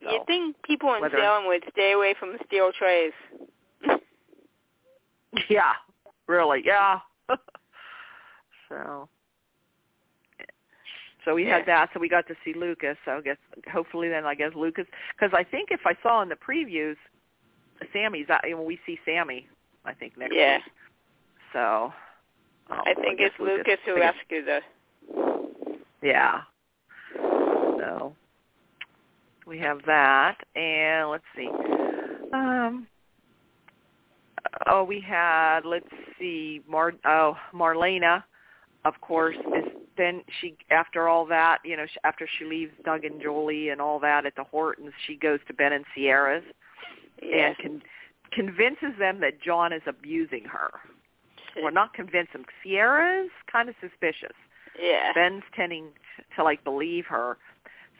You 0.00 0.08
So, 0.20 0.24
think 0.26 0.56
people 0.62 0.94
in 0.94 1.02
whether- 1.02 1.18
Salem 1.18 1.46
would 1.48 1.62
stay 1.70 1.92
away 1.92 2.14
from 2.18 2.32
the 2.32 2.38
steel 2.46 2.72
trays? 2.72 3.12
yeah, 5.50 5.72
really, 6.26 6.62
yeah. 6.64 7.00
so, 8.70 9.06
so 11.24 11.34
we 11.34 11.44
had 11.44 11.66
that. 11.66 11.90
So 11.92 12.00
we 12.00 12.08
got 12.08 12.26
to 12.28 12.34
see 12.44 12.54
Lucas. 12.54 12.96
So 13.04 13.12
I 13.18 13.20
guess 13.20 13.36
hopefully 13.72 14.08
then 14.08 14.24
I 14.24 14.34
guess 14.34 14.52
Lucas 14.54 14.86
because 15.14 15.32
I 15.36 15.44
think 15.44 15.70
if 15.70 15.80
I 15.84 15.94
saw 16.02 16.22
in 16.22 16.28
the 16.28 16.36
previews, 16.36 16.96
Sami's. 17.92 18.26
You 18.46 18.60
we 18.60 18.78
see 18.86 18.98
Sami. 19.04 19.46
I 19.84 19.92
think 19.94 20.16
next 20.18 20.34
Yeah. 20.34 20.56
week. 20.56 20.64
So. 21.52 21.92
um, 22.70 22.80
I 22.86 22.94
think 22.94 23.18
guess 23.18 23.30
it's 23.32 23.40
Lucas 23.40 23.78
who 23.86 23.96
I 23.96 23.98
guess- 24.00 24.14
rescued 24.14 24.46
her. 24.46 24.60
Yeah. 26.02 26.42
So 27.16 28.14
we 29.46 29.58
have 29.58 29.80
that, 29.86 30.36
and 30.54 31.10
let's 31.10 31.24
see. 31.36 31.48
Um. 32.32 32.86
Oh, 34.66 34.84
we 34.84 35.00
had 35.00 35.60
let's 35.64 35.88
see, 36.18 36.62
Mar. 36.68 36.92
Oh, 37.04 37.36
Marlena, 37.54 38.22
of 38.84 39.00
course, 39.00 39.36
then 40.00 40.22
she 40.40 40.56
after 40.70 41.08
all 41.08 41.26
that, 41.26 41.58
you 41.64 41.76
know, 41.76 41.84
after 42.04 42.26
she 42.38 42.44
leaves 42.44 42.72
Doug 42.84 43.04
and 43.04 43.20
Julie 43.20 43.68
and 43.68 43.80
all 43.80 43.98
that 44.00 44.24
at 44.26 44.34
the 44.34 44.44
Hortons, 44.44 44.92
she 45.06 45.14
goes 45.14 45.38
to 45.46 45.52
Ben 45.54 45.72
and 45.72 45.84
Ciera's 45.94 46.44
Yeah. 47.22 47.48
and 47.48 47.58
con- 47.58 47.82
convinces 48.32 48.96
them 48.98 49.20
that 49.20 49.40
John 49.40 49.72
is 49.72 49.82
abusing 49.86 50.44
her. 50.44 50.70
Well, 51.62 51.72
not 51.72 51.92
convince 51.94 52.30
them. 52.32 52.44
Ciera's 52.64 53.30
kind 53.50 53.68
of 53.68 53.74
suspicious. 53.80 54.36
yeah. 54.80 55.12
Ben's 55.12 55.42
tending 55.54 55.88
to 56.36 56.44
like 56.44 56.62
believe 56.64 57.04
her. 57.06 57.36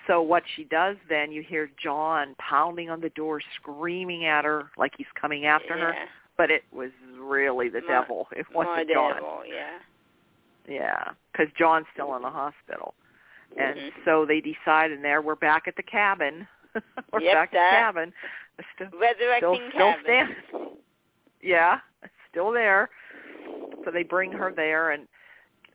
So 0.06 0.22
what 0.22 0.42
she 0.56 0.64
does 0.64 0.96
then, 1.08 1.30
you 1.30 1.42
hear 1.42 1.70
John 1.82 2.34
pounding 2.38 2.88
on 2.90 3.00
the 3.00 3.10
door, 3.10 3.40
screaming 3.56 4.24
at 4.24 4.44
her 4.44 4.70
like 4.78 4.92
he's 4.96 5.06
coming 5.20 5.44
after 5.46 5.76
her. 5.76 5.94
But 6.38 6.50
it 6.50 6.64
was 6.72 6.90
really 7.18 7.68
the 7.68 7.82
More- 7.82 7.90
devil. 7.90 8.28
It 8.32 8.46
wasn't 8.54 8.88
John. 8.90 9.14
devil, 9.14 9.42
yeah. 9.46 9.78
Yeah, 10.68 11.10
because 11.32 11.52
John's 11.58 11.86
still 11.92 12.14
in 12.16 12.22
the 12.22 12.30
hospital. 12.30 12.94
And 13.56 13.78
Mhm. 13.78 14.04
so 14.04 14.24
they 14.24 14.40
decide, 14.40 14.92
and 14.92 15.04
there 15.04 15.20
we're 15.22 15.34
back 15.34 15.66
at 15.66 15.76
the 15.76 15.82
cabin. 15.82 16.46
we're 17.12 17.20
Yep, 17.20 17.34
back 17.34 17.54
at 17.54 17.70
the 17.70 17.76
cabin. 17.76 18.12
Still, 18.74 18.88
Resurrecting 18.98 19.70
still 19.70 19.92
cabin. 19.94 20.02
standing. 20.04 20.76
yeah, 21.40 21.80
still 22.28 22.50
there. 22.52 22.90
So 23.84 23.90
they 23.90 24.02
bring 24.02 24.30
her 24.32 24.52
there, 24.52 24.90
and 24.90 25.08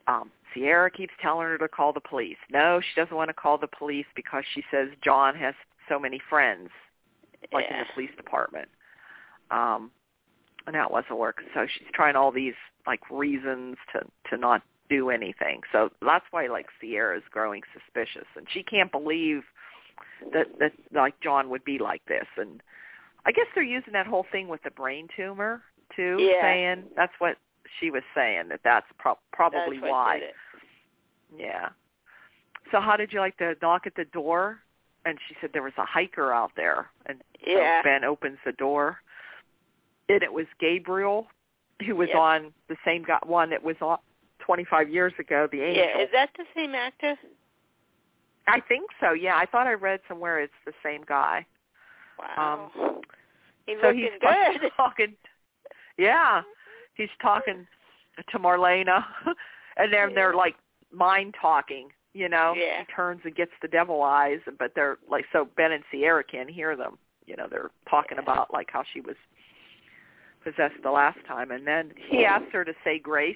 um 0.08 0.32
Ciera 0.56 0.94
keeps 0.94 1.13
telling 1.22 1.48
her 1.48 1.58
to 1.58 1.68
call 1.68 1.92
the 1.92 2.00
police. 2.00 2.38
No, 2.50 2.80
she 2.80 2.96
doesn't 2.96 3.15
want 3.15 3.27
to 3.30 3.34
call 3.34 3.58
the 3.58 3.68
police 3.68 4.06
because 4.15 4.46
she 4.54 4.63
says 4.72 4.89
John 5.04 5.36
has 5.36 5.54
so 5.89 6.00
many 6.00 6.20
friends, 6.30 6.70
like 7.51 7.65
in 7.70 7.80
the 7.80 7.86
police 7.94 8.15
department. 8.15 8.70
Um, 9.51 9.92
and 10.65 10.75
that 10.75 10.89
wasn't 10.89 11.18
work. 11.18 11.44
So 11.54 11.68
she's 11.68 11.88
trying 11.94 12.15
all 12.15 12.32
these 12.32 12.54
like 12.88 13.01
reasons 13.12 13.75
to 13.92 14.06
to 14.30 14.38
not 14.38 14.62
do 14.89 15.10
anything. 15.10 15.62
So 15.72 15.89
that's 16.01 16.25
why 16.32 16.48
like 16.48 16.68
Ciera's 16.82 17.24
growing 17.32 17.62
suspicious, 17.74 18.27
and 18.36 18.46
she 18.51 18.63
can't 18.63 18.92
believe 18.92 19.44
that 20.34 20.48
that 20.60 20.72
like 20.94 21.20
John 21.22 21.50
would 21.50 21.63
be 21.63 21.80
like 21.80 22.04
this. 22.08 22.27
And 22.38 22.62
I 23.25 23.32
guess 23.32 23.46
they're 23.56 23.63
using 23.63 23.94
that 23.94 24.08
whole 24.08 24.25
thing 24.32 24.48
with 24.48 24.62
the 24.63 24.72
brain 24.72 25.08
tumor 25.15 25.63
too, 25.96 26.18
Yeah. 26.20 26.42
saying 26.42 26.84
that's 26.96 27.13
what 27.20 27.38
she 27.80 27.92
was 27.92 28.04
saying 28.13 28.50
that 28.50 28.62
that's 28.63 28.86
pro- 28.98 29.18
probably 29.32 29.77
That's 29.80 29.92
why. 29.92 30.22
Yeah. 31.36 31.70
So 32.72 32.80
how 32.80 32.96
did 32.98 33.13
you 33.13 33.20
like 33.20 33.38
the 33.38 33.56
knock 33.62 33.86
at 33.88 33.96
the 33.96 34.06
door? 34.06 34.60
And 35.06 35.20
she 35.27 35.36
said 35.39 35.51
there 35.54 35.62
was 35.62 35.74
a 35.77 35.86
hiker 35.86 36.34
out 36.34 36.51
there, 36.56 36.89
and 37.06 37.22
so 37.44 37.51
Yeah. 37.51 37.84
Ben 37.84 38.04
opens 38.04 38.39
the 38.44 38.54
door, 38.54 39.01
and 40.10 40.24
it 40.24 40.34
was 40.34 40.48
Gabriel, 40.60 41.27
who 41.86 41.96
was 41.96 42.10
Yep. 42.10 42.18
on 42.18 42.54
the 42.70 42.77
same 42.84 43.04
guy, 43.04 43.20
one 43.24 43.51
that 43.51 43.62
was 43.62 43.80
on 43.82 44.00
25 44.45 44.89
years 44.89 45.13
ago, 45.19 45.47
the 45.51 45.61
angel. 45.61 45.83
Yeah, 45.83 46.01
is 46.03 46.09
that 46.13 46.29
the 46.37 46.43
same 46.55 46.75
actor? 46.75 47.15
I 48.47 48.59
think 48.61 48.89
so. 48.99 49.13
Yeah, 49.13 49.35
I 49.35 49.45
thought 49.45 49.65
I 49.67 49.73
read 49.73 49.99
somewhere 50.07 50.39
it's 50.39 50.53
the 50.65 50.73
same 50.83 51.01
guy. 51.07 51.45
Wow. 52.19 52.69
Um, 52.75 53.01
he's 53.65 53.77
so 53.81 53.91
he's 53.91 54.09
good. 54.21 54.71
talking. 54.77 55.13
Yeah, 55.97 56.41
he's 56.93 57.09
talking 57.21 57.65
to 58.29 58.39
Marlena, 58.39 59.03
and 59.77 59.91
then 59.91 60.13
they're 60.13 60.31
Yeah. 60.31 60.37
like 60.37 60.55
mind 60.91 61.35
talking. 61.41 61.89
You 62.13 62.29
know, 62.29 62.53
Yeah. 62.55 62.79
he 62.79 62.93
turns 62.93 63.21
and 63.25 63.35
gets 63.35 63.51
the 63.61 63.67
devil 63.67 64.01
eyes, 64.03 64.39
but 64.59 64.73
they're 64.75 64.97
like 65.09 65.25
so 65.33 65.45
Ben 65.57 65.71
and 65.73 65.83
Ciera 65.91 66.23
can't 66.25 66.49
hear 66.49 66.75
them. 66.77 66.97
You 67.25 67.35
know, 67.35 67.47
they're 67.49 67.71
talking 67.89 68.17
Yeah. 68.17 68.23
about 68.23 68.53
like 68.53 68.69
how 68.71 68.83
she 68.93 69.01
was 69.01 69.15
possessed 70.43 70.75
the 70.83 70.91
last 70.91 71.17
time, 71.27 71.49
and 71.51 71.65
then 71.65 71.91
he 71.97 72.23
asks 72.25 72.51
her 72.53 72.63
to 72.63 72.73
say 72.83 72.99
grace. 72.99 73.35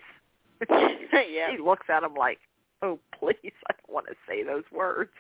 yeah. 0.69 1.51
He 1.51 1.57
looks 1.57 1.87
at 1.89 2.03
him 2.03 2.13
like, 2.15 2.39
"Oh, 2.81 2.99
please, 3.17 3.53
I 3.69 3.73
don't 3.73 3.93
want 3.93 4.07
to 4.07 4.15
say 4.27 4.43
those 4.43 4.63
words." 4.71 5.11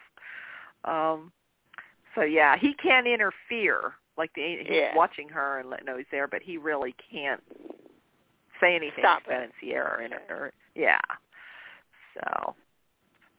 Um, 0.85 1.31
so 2.15 2.21
yeah, 2.21 2.55
he 2.57 2.73
can't 2.73 3.07
interfere. 3.07 3.93
Like 4.17 4.31
the 4.35 4.57
he's 4.59 4.67
Yeah. 4.69 4.95
watching 4.95 5.29
her 5.29 5.59
and 5.59 5.69
let 5.69 5.85
know 5.85 5.97
he's 5.97 6.05
there, 6.11 6.27
but 6.27 6.41
he 6.41 6.57
really 6.57 6.93
can't 7.11 7.41
say 8.59 8.75
anything 8.75 8.99
Stop 9.03 9.23
to 9.23 9.29
Ben 9.29 9.41
it. 9.43 9.51
Ciera. 9.63 10.05
In 10.05 10.13
or, 10.29 10.51
yeah. 10.75 10.99
So, 12.15 12.55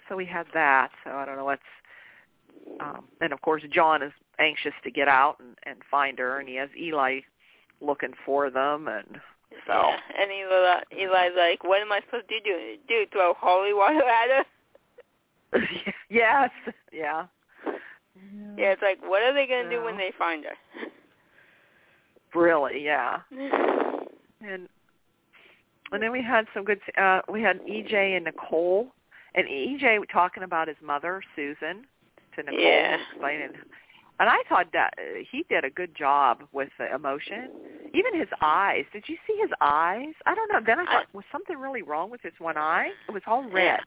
so 0.09 0.17
we 0.17 0.25
had 0.25 0.47
that. 0.55 0.91
So 1.05 1.11
I 1.11 1.25
don't 1.27 1.37
know 1.37 1.45
what's. 1.45 1.63
Um, 2.81 3.05
and 3.21 3.33
of 3.33 3.41
course, 3.43 3.63
John 3.71 4.03
is 4.03 4.13
anxious 4.39 4.73
to 4.85 4.91
get 4.91 5.09
out 5.09 5.37
and, 5.41 5.57
and 5.65 5.77
find 5.91 6.19
her, 6.19 6.39
and 6.41 6.49
he 6.49 6.57
has 6.57 6.69
Eli 6.79 7.21
looking 7.81 8.13
for 8.25 8.51
them, 8.51 8.89
and 8.89 9.21
so. 9.67 9.73
Yeah. 9.73 9.97
And 10.21 10.31
Eli, 10.31 10.81
Eli's 10.93 11.37
like, 11.37 11.65
what 11.65 11.81
am 11.81 11.93
I 11.93 12.01
supposed 12.05 12.29
to 12.29 12.41
do? 12.41 12.77
Do 12.89 13.07
throw 13.13 13.35
holy 13.39 13.73
water 13.75 14.01
at 14.03 14.45
her? 15.53 15.63
yes. 16.11 16.51
Yeah. 16.93 17.27
Yeah, 18.57 18.73
it's 18.73 18.83
like, 18.83 18.99
what 19.03 19.23
are 19.23 19.33
they 19.33 19.47
going 19.47 19.65
to 19.65 19.71
do 19.71 19.83
when 19.83 19.97
they 19.97 20.13
find 20.19 20.45
her? 20.45 20.55
Really, 22.35 22.85
yeah. 22.85 23.19
And 24.41 24.69
and 25.91 26.01
then 26.01 26.13
we 26.13 26.23
had 26.23 26.47
some 26.55 26.65
good. 26.65 26.79
Uh, 26.97 27.23
we 27.29 27.43
had 27.43 27.61
EJ 27.63 27.93
and 28.17 28.25
Nicole, 28.25 28.87
and 29.35 29.49
EJ 29.49 29.99
talking 30.13 30.45
about 30.45 30.69
his 30.69 30.77
mother 30.81 31.23
Susan 31.35 31.85
to 32.37 32.43
Nicole, 32.45 32.61
Yeah. 32.61 32.99
explaining. 33.11 33.51
And 34.21 34.29
I 34.29 34.37
thought 34.49 34.67
that 34.75 34.95
uh, 34.99 35.25
he 35.31 35.45
did 35.49 35.65
a 35.65 35.71
good 35.71 35.97
job 35.97 36.43
with 36.53 36.69
the 36.79 36.95
emotion. 36.95 37.49
Even 37.95 38.17
his 38.17 38.29
eyes. 38.43 38.85
Did 38.93 39.09
you 39.09 39.17
see 39.27 39.37
his 39.41 39.51
eyes? 39.63 40.15
I 40.27 40.35
don't 40.35 40.53
know. 40.53 40.61
Then 40.65 40.79
I 40.79 40.83
I- 40.83 40.87
thought, 40.87 41.07
was 41.15 41.25
something 41.33 41.57
really 41.57 41.83
wrong 41.83 42.11
with 42.11 42.21
his 42.21 42.35
one 42.39 42.57
eye? 42.59 42.91
It 43.09 43.13
was 43.13 43.23
all 43.27 43.43
Yeah. 43.49 43.55
red. 43.55 43.81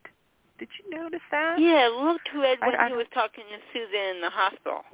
Did 0.58 0.68
you 0.78 0.90
notice 0.96 1.22
that? 1.30 1.58
Yeah, 1.58 1.86
it 1.86 1.92
looked 1.92 2.28
red 2.34 2.58
I- 2.60 2.66
when 2.66 2.76
I 2.80 2.88
he 2.88 2.94
was 2.94 3.06
talking 3.14 3.44
to 3.48 3.58
Susan 3.72 4.16
in 4.16 4.20
the 4.20 4.30
hospital. 4.30 4.84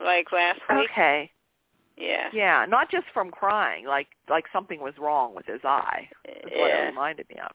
Like 0.00 0.32
last 0.32 0.60
week. 0.70 0.90
Okay. 0.90 1.30
Yeah. 1.96 2.30
Yeah, 2.32 2.64
not 2.66 2.90
just 2.90 3.06
from 3.12 3.30
crying, 3.30 3.84
like 3.84 4.08
like 4.28 4.44
something 4.52 4.80
was 4.80 4.96
wrong 4.98 5.34
with 5.34 5.46
his 5.46 5.60
eye. 5.64 6.08
That's 6.24 6.44
what 6.44 6.70
it 6.70 6.86
reminded 6.86 7.28
me 7.28 7.36
of. 7.40 7.52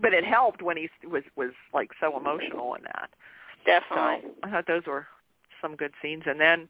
But 0.00 0.14
it 0.14 0.24
helped 0.24 0.62
when 0.62 0.76
he 0.76 0.88
was 1.06 1.22
was 1.36 1.52
like 1.74 1.90
so 2.00 2.16
emotional 2.16 2.74
in 2.74 2.82
that. 2.84 3.10
Definitely. 3.66 4.30
So 4.30 4.34
I 4.44 4.50
thought 4.50 4.66
those 4.66 4.86
were 4.86 5.06
some 5.60 5.76
good 5.76 5.92
scenes. 6.02 6.24
And 6.26 6.40
then 6.40 6.68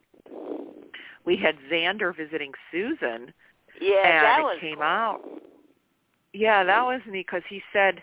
we 1.25 1.37
had 1.37 1.57
Xander 1.71 2.17
visiting 2.17 2.53
Susan, 2.71 3.33
Yeah, 3.81 4.05
and 4.05 4.23
that 4.23 4.41
it 4.41 4.45
was 4.45 4.59
came 4.61 4.75
cool. 4.77 4.83
out. 4.85 5.21
Yeah, 6.33 6.65
that 6.65 6.83
was 6.83 7.01
neat 7.07 7.27
because 7.27 7.43
he 7.49 7.63
said, 7.73 8.03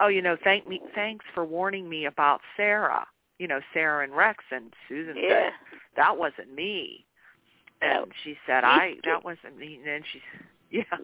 "Oh, 0.00 0.08
you 0.08 0.22
know, 0.22 0.36
thank 0.44 0.66
me, 0.68 0.80
thanks 0.94 1.24
for 1.34 1.44
warning 1.44 1.88
me 1.88 2.06
about 2.06 2.40
Sarah. 2.56 3.06
You 3.38 3.48
know, 3.48 3.60
Sarah 3.72 4.04
and 4.04 4.14
Rex." 4.14 4.44
And 4.50 4.72
Susan 4.88 5.16
Yeah. 5.16 5.28
said, 5.28 5.52
"That 5.96 6.16
wasn't 6.16 6.52
me." 6.54 7.06
And 7.80 8.12
she 8.22 8.38
said, 8.46 8.64
"I 8.64 8.96
that 9.04 9.24
wasn't 9.24 9.58
me." 9.58 9.76
And 9.76 9.86
then 9.86 10.02
she, 10.12 10.22
yeah, 10.70 10.98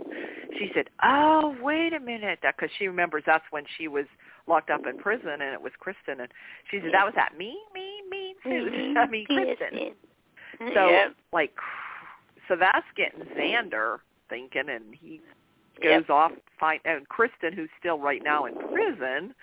she 0.58 0.70
said, 0.75 0.88
"Oh, 1.02 1.56
wait 1.61 1.92
a 1.92 2.00
minute," 2.00 2.40
that 2.42 2.56
because 2.56 2.75
she 2.78 2.87
remembers 2.88 3.25
that's 3.26 3.44
when 3.50 3.64
she 3.76 3.88
was 3.88 4.06
locked 4.47 4.70
up 4.70 4.87
in 4.87 4.97
prison, 4.97 5.30
and 5.42 5.52
it 5.54 5.61
was 5.61 5.73
Kristen, 5.78 6.20
and 6.20 6.32
she 6.70 6.80
said, 6.80 6.92
"That 6.92 7.04
was 7.04 7.14
that 7.16 7.37
me, 7.37 7.58
me, 7.75 7.98
me, 8.11 8.35
Susan. 8.43 8.97
I 8.99 9.07
mean, 9.07 9.27
Kristen." 9.27 9.95
So 10.75 10.91
Yep. 10.91 11.15
like, 11.33 11.53
so 12.49 12.57
that's 12.57 12.87
getting 12.97 13.21
Xander 13.37 13.99
thinking, 14.29 14.69
and 14.69 14.95
he 14.95 15.21
Yep. 15.83 16.07
goes 16.09 16.11
off 16.11 16.33
find 16.59 16.81
and 16.85 17.09
Kristen, 17.09 17.53
who's 17.53 17.71
still 17.79 17.99
right 18.00 18.23
now 18.23 18.47
in 18.47 18.55
prison, 18.55 19.35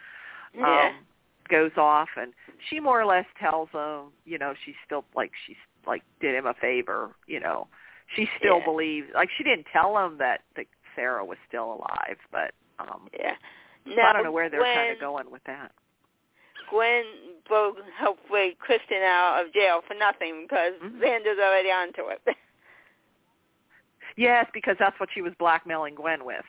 Yeah. 0.54 0.88
um, 0.90 1.06
goes 1.50 1.72
off, 1.78 2.10
and 2.18 2.34
she 2.70 2.80
more 2.80 3.00
or 3.00 3.06
less 3.06 3.26
tells 3.40 3.70
him, 3.70 4.12
you 4.26 4.38
know, 4.38 4.54
she's 4.66 4.76
still 4.86 5.06
like 5.16 5.32
she's 5.46 5.56
like 5.88 6.04
did 6.20 6.36
him 6.36 6.46
a 6.46 6.54
favor, 6.56 7.12
you 7.28 7.40
know. 7.40 7.68
She 8.16 8.28
still 8.38 8.60
Yeah. 8.60 8.66
believes 8.66 9.08
like 9.14 9.30
she 9.38 9.44
didn't 9.44 9.68
tell 9.72 9.98
him 9.98 10.18
that 10.18 10.42
that 10.56 10.66
Sarah 10.96 11.24
was 11.24 11.38
still 11.48 11.74
alive, 11.74 12.18
but 12.32 12.54
um 12.80 13.08
yeah. 13.18 13.36
Now, 13.86 14.10
I 14.10 14.14
don't 14.14 14.24
know 14.24 14.32
where 14.32 14.50
they're 14.50 14.64
kind 14.74 14.92
of 14.92 15.00
going 15.00 15.30
with 15.30 15.44
that. 15.46 15.72
Gwen 16.70 17.06
broke 17.48 17.78
break 18.30 18.60
Kristen 18.60 19.02
out 19.04 19.44
of 19.46 19.54
jail 19.54 19.82
for 19.88 19.94
nothing 19.94 20.44
because 20.44 20.74
Mhm. 20.82 21.00
Xander's 21.00 21.40
already 21.40 21.72
onto 21.72 22.08
it. 22.10 22.22
Yes, 24.18 24.50
because 24.54 24.78
that's 24.80 24.98
what 25.00 25.10
she 25.14 25.22
was 25.22 25.34
blackmailing 25.36 25.96
Gwen 25.96 26.24
with. 26.24 26.46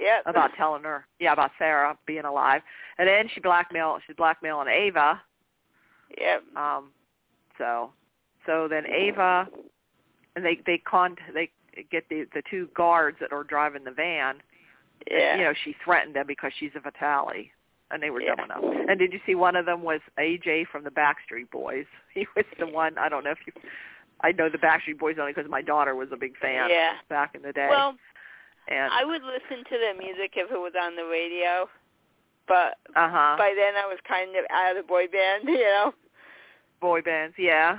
yep. 0.00 0.22
about 0.24 0.54
telling 0.56 0.84
her, 0.84 1.06
yeah, 1.18 1.32
about 1.32 1.50
Sarah 1.58 1.98
being 2.06 2.24
alive, 2.24 2.62
and 2.96 3.06
then 3.08 3.28
she 3.28 3.40
blackmail, 3.40 3.98
she's 4.06 4.16
blackmailing 4.16 4.68
Ava. 4.68 5.20
Yep. 6.16 6.44
Um, 6.56 6.92
so, 7.58 7.92
so 8.46 8.68
then 8.68 8.86
Ava, 8.86 9.48
and 10.36 10.44
they 10.44 10.60
they 10.64 10.78
con 10.78 11.16
they 11.34 11.50
get 11.90 12.08
the 12.08 12.26
the 12.32 12.42
two 12.48 12.68
guards 12.74 13.18
that 13.20 13.32
are 13.32 13.44
driving 13.44 13.84
the 13.84 13.90
van. 13.90 14.40
Yeah. 15.10 15.36
You 15.36 15.44
know, 15.44 15.54
she 15.64 15.74
threatened 15.84 16.14
them 16.14 16.26
because 16.26 16.52
she's 16.58 16.72
a 16.74 16.80
Vitali, 16.80 17.52
and 17.90 18.02
they 18.02 18.10
were 18.10 18.20
Yeah. 18.22 18.34
dumb 18.34 18.44
enough. 18.46 18.64
And 18.88 18.98
did 18.98 19.12
you 19.12 19.20
see 19.26 19.34
one 19.34 19.56
of 19.56 19.66
them 19.66 19.82
was 19.82 20.00
AJ 20.18 20.66
from 20.70 20.84
the 20.84 20.90
Backstreet 20.90 21.50
Boys? 21.50 21.86
He 22.14 22.26
was 22.36 22.44
the 22.58 22.66
one. 22.66 22.98
I 22.98 23.08
don't 23.08 23.24
know 23.24 23.30
if 23.30 23.38
you. 23.46 23.52
I 24.22 24.32
know 24.32 24.48
the 24.50 24.58
Backstreet 24.58 24.98
Boys 24.98 25.16
only 25.18 25.32
because 25.32 25.50
my 25.50 25.62
daughter 25.62 25.94
was 25.94 26.08
a 26.12 26.16
big 26.16 26.36
fan 26.38 26.68
Yeah. 26.68 26.92
back 27.08 27.34
in 27.34 27.42
the 27.42 27.52
day. 27.52 27.68
Well, 27.70 27.94
and 28.68 28.92
I 28.92 29.04
would 29.04 29.22
listen 29.22 29.64
to 29.64 29.78
the 29.78 29.98
music 29.98 30.32
if 30.36 30.50
it 30.50 30.58
was 30.58 30.72
on 30.80 30.94
the 30.96 31.04
radio, 31.04 31.68
but 32.46 32.76
Uh 32.96 33.08
huh. 33.10 33.34
by 33.38 33.54
then 33.56 33.74
I 33.76 33.86
was 33.86 33.98
kind 34.06 34.36
of 34.36 34.44
out 34.50 34.76
of 34.76 34.82
the 34.82 34.86
boy 34.88 35.06
band, 35.08 35.44
you 35.48 35.58
know. 35.60 35.92
Boy 36.80 37.00
bands, 37.02 37.34
yeah. 37.38 37.78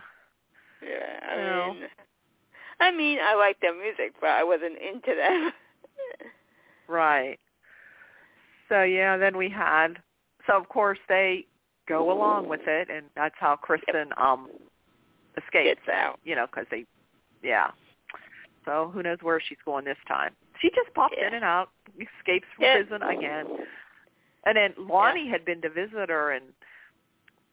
Yeah, 0.81 1.19
I 1.29 1.35
No. 1.37 1.73
mean, 1.73 1.83
I 2.79 2.91
mean, 2.91 3.19
I 3.21 3.35
like 3.35 3.59
their 3.59 3.75
music, 3.77 4.13
but 4.19 4.31
I 4.31 4.43
wasn't 4.43 4.77
into 4.79 5.13
them. 5.15 5.51
Right. 6.87 7.39
So 8.71 8.83
yeah, 8.83 9.17
then 9.17 9.35
we 9.37 9.49
had 9.49 9.99
so 10.47 10.57
of 10.57 10.69
course 10.69 10.99
they 11.09 11.45
go 11.89 12.11
along 12.11 12.47
with 12.47 12.61
it, 12.67 12.89
and 12.89 13.05
that's 13.15 13.35
how 13.37 13.57
Kristen 13.57 14.09
um 14.17 14.47
escapes. 15.37 15.81
Gets 15.85 15.89
out. 15.93 16.19
You 16.23 16.35
know, 16.35 16.47
because 16.47 16.65
they, 16.71 16.85
yeah. 17.43 17.71
So 18.65 18.89
who 18.93 19.03
knows 19.03 19.17
where 19.21 19.41
she's 19.41 19.57
going 19.65 19.83
this 19.83 19.97
time? 20.07 20.31
She 20.61 20.69
just 20.69 20.93
pops 20.93 21.15
Yeah. 21.17 21.27
in 21.27 21.33
and 21.33 21.43
out, 21.43 21.69
escapes 21.99 22.47
from 22.55 22.63
Yeah. 22.65 22.75
prison 22.83 23.03
again. 23.03 23.45
And 24.45 24.55
then 24.55 24.73
Lani 24.77 25.27
had 25.27 25.43
been 25.43 25.61
to 25.63 25.69
visit 25.69 26.09
her, 26.09 26.31
and 26.31 26.45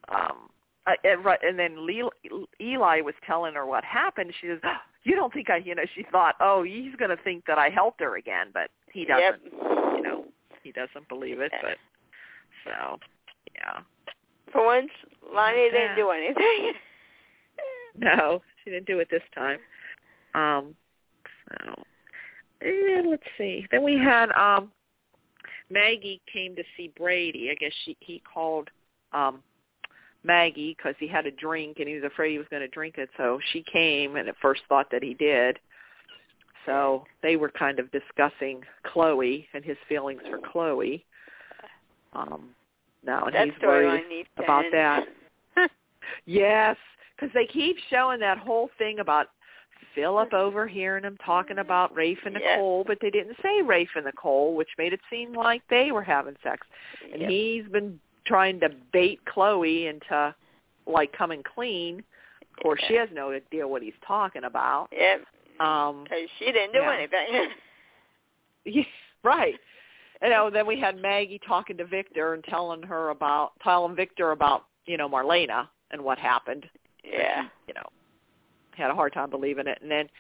um, 0.08 0.50
uh, 0.87 0.92
and, 1.04 1.26
and 1.42 1.58
then 1.58 1.84
Le- 1.84 2.46
Eli 2.60 3.00
was 3.00 3.14
telling 3.26 3.54
her 3.54 3.66
what 3.66 3.84
happened. 3.84 4.32
She 4.40 4.46
says, 4.46 4.60
oh, 4.64 4.76
"You 5.02 5.16
don't 5.16 5.32
think 5.32 5.50
I?" 5.50 5.56
You 5.56 5.75
know, 5.75 5.84
she 5.94 6.04
thought, 6.12 6.37
"Oh, 6.40 6.62
he's 6.62 6.94
going 6.96 7.10
to 7.10 7.22
think 7.22 7.44
that 7.46 7.58
I 7.58 7.70
helped 7.70 8.00
her 8.00 8.16
again," 8.16 8.48
but 8.54 8.70
he 8.92 9.04
doesn't 9.04 9.20
Yep. 9.20 9.40
you 9.96 10.02
know, 10.02 10.25
he 10.68 10.72
doesn't 10.72 11.08
believe 11.08 11.40
it, 11.40 11.52
but 11.62 11.76
so 12.64 12.98
yeah. 13.54 13.80
For 14.52 14.64
once, 14.64 14.90
Lani 15.34 15.64
Yeah. 15.64 15.70
didn't 15.70 15.96
do 15.96 16.10
anything. 16.10 16.72
No, 18.00 18.42
she 18.62 18.70
didn't 18.70 18.87
do 18.87 19.00
it 19.00 19.08
this 19.10 19.22
time. 19.34 19.58
Um 20.34 20.75
so 21.48 21.75
and 22.60 23.10
let's 23.10 23.22
see. 23.37 23.66
Then 23.70 23.82
we 23.82 23.96
had 23.96 24.30
um 24.32 24.70
Maggie 25.70 26.20
came 26.32 26.54
to 26.56 26.62
see 26.76 26.92
Brady. 26.96 27.50
I 27.50 27.54
guess 27.54 27.72
she 27.84 27.96
he 28.00 28.22
called 28.32 28.68
um 29.12 29.42
Maggie 30.22 30.75
because 30.76 30.94
he 30.98 31.08
had 31.08 31.26
a 31.26 31.30
drink 31.30 31.78
and 31.78 31.88
he 31.88 31.94
was 31.94 32.04
afraid 32.04 32.32
he 32.32 32.38
was 32.38 32.46
going 32.50 32.62
to 32.62 32.68
drink 32.68 32.98
it. 32.98 33.08
So 33.16 33.40
she 33.52 33.64
came 33.72 34.16
and 34.16 34.28
at 34.28 34.37
first 34.42 34.62
thought 34.68 34.90
that 34.90 35.02
he 35.02 35.14
did. 35.14 35.58
So 36.68 37.04
they 37.22 37.37
were 37.37 37.48
kind 37.50 37.78
of 37.78 37.90
discussing 37.90 38.62
Chloe 38.84 39.48
and 39.54 39.64
his 39.64 39.76
feelings 39.88 40.20
for 40.30 40.38
Chloe. 40.38 41.04
Um, 42.12 42.50
now 43.04 43.25
and 43.25 43.34
that 43.34 43.44
he's 43.46 43.54
worried 43.62 44.02
storyline 44.04 44.08
needs 44.08 44.28
to 44.37 44.44
about 44.44 44.64
end. 44.66 44.75
that. 44.75 45.04
Yes, 46.25 46.76
because 47.14 47.32
they 47.34 47.46
keep 47.46 47.76
showing 47.90 48.18
that 48.20 48.38
whole 48.38 48.70
thing 48.78 48.98
about 49.00 49.28
Philip 49.94 50.32
overhearing 50.32 51.04
him 51.04 51.18
talking 51.25 51.58
about 51.58 51.94
Rafe 51.94 52.18
and 52.25 52.34
Yeah. 52.40 52.56
Nicole, 52.56 52.84
but 52.87 52.98
they 53.00 53.10
didn't 53.10 53.37
say 53.42 53.60
Rafe 53.62 53.90
and 53.94 54.06
Nicole, 54.06 54.54
which 54.54 54.68
made 54.78 54.92
it 54.94 55.00
seem 55.10 55.34
like 55.34 55.62
they 55.68 55.92
were 55.92 56.02
having 56.02 56.34
sex. 56.42 56.66
And 57.12 57.22
Yep. 57.22 57.30
he's 57.30 57.64
been 57.68 58.00
trying 58.25 58.58
to 58.60 58.70
bait 58.92 59.20
Chloe 59.26 59.87
into 59.87 60.34
like 60.87 61.12
coming 61.12 61.42
clean. 61.42 62.02
Of 62.56 62.62
course, 62.62 62.80
she 62.88 62.94
has 62.94 63.10
no 63.12 63.30
idea 63.32 63.68
what 63.68 63.82
he's 63.82 63.98
talking 64.06 64.44
about. 64.44 64.88
Yep. 64.92 65.26
Um, 65.60 66.06
'Cause 66.06 66.28
she 66.38 66.46
didn't 66.52 66.72
do 66.72 66.80
Yeah. 66.80 66.92
anything. 66.92 67.50
Yeah, 68.64 68.84
right. 69.22 69.58
You 70.20 70.28
know, 70.28 70.50
then 70.50 70.66
we 70.66 70.78
had 70.78 70.96
Maggie 71.00 71.38
talking 71.46 71.76
to 71.78 71.84
Victor 71.86 72.34
and 72.34 72.44
telling 72.44 72.82
her 72.82 73.10
about 73.10 73.52
telling 73.60 73.94
Victor 73.94 74.32
about, 74.32 74.66
you 74.84 74.96
know, 74.98 75.08
Marlena 75.08 75.68
and 75.90 76.02
what 76.04 76.18
happened. 76.18 76.68
yeah. 77.04 77.48
you 77.66 77.72
know, 77.74 77.86
had 78.72 78.90
a 78.90 78.94
hard 78.94 79.12
time 79.14 79.30
believing 79.30 79.66
it. 79.66 79.78
And 79.80 79.90
then 79.90 80.10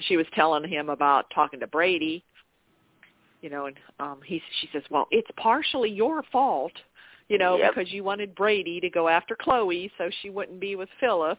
she 0.00 0.16
was 0.16 0.26
telling 0.34 0.66
him 0.66 0.88
about 0.88 1.28
talking 1.30 1.60
to 1.60 1.66
Brady, 1.66 2.24
you 3.42 3.50
know, 3.50 3.66
and 3.66 3.78
um 4.00 4.22
he 4.24 4.40
she 4.60 4.68
says, 4.72 4.82
"Well, 4.88 5.06
it's 5.10 5.30
partially 5.36 5.90
your 5.90 6.22
fault, 6.32 6.72
you 7.28 7.36
know, 7.36 7.58
Yep. 7.58 7.74
because 7.74 7.92
you 7.92 8.02
wanted 8.02 8.34
Brady 8.34 8.80
to 8.80 8.88
go 8.88 9.08
after 9.08 9.36
Chloe 9.36 9.90
so 9.98 10.08
she 10.22 10.30
wouldn't 10.30 10.60
be 10.60 10.74
with 10.76 10.88
Philip." 11.00 11.38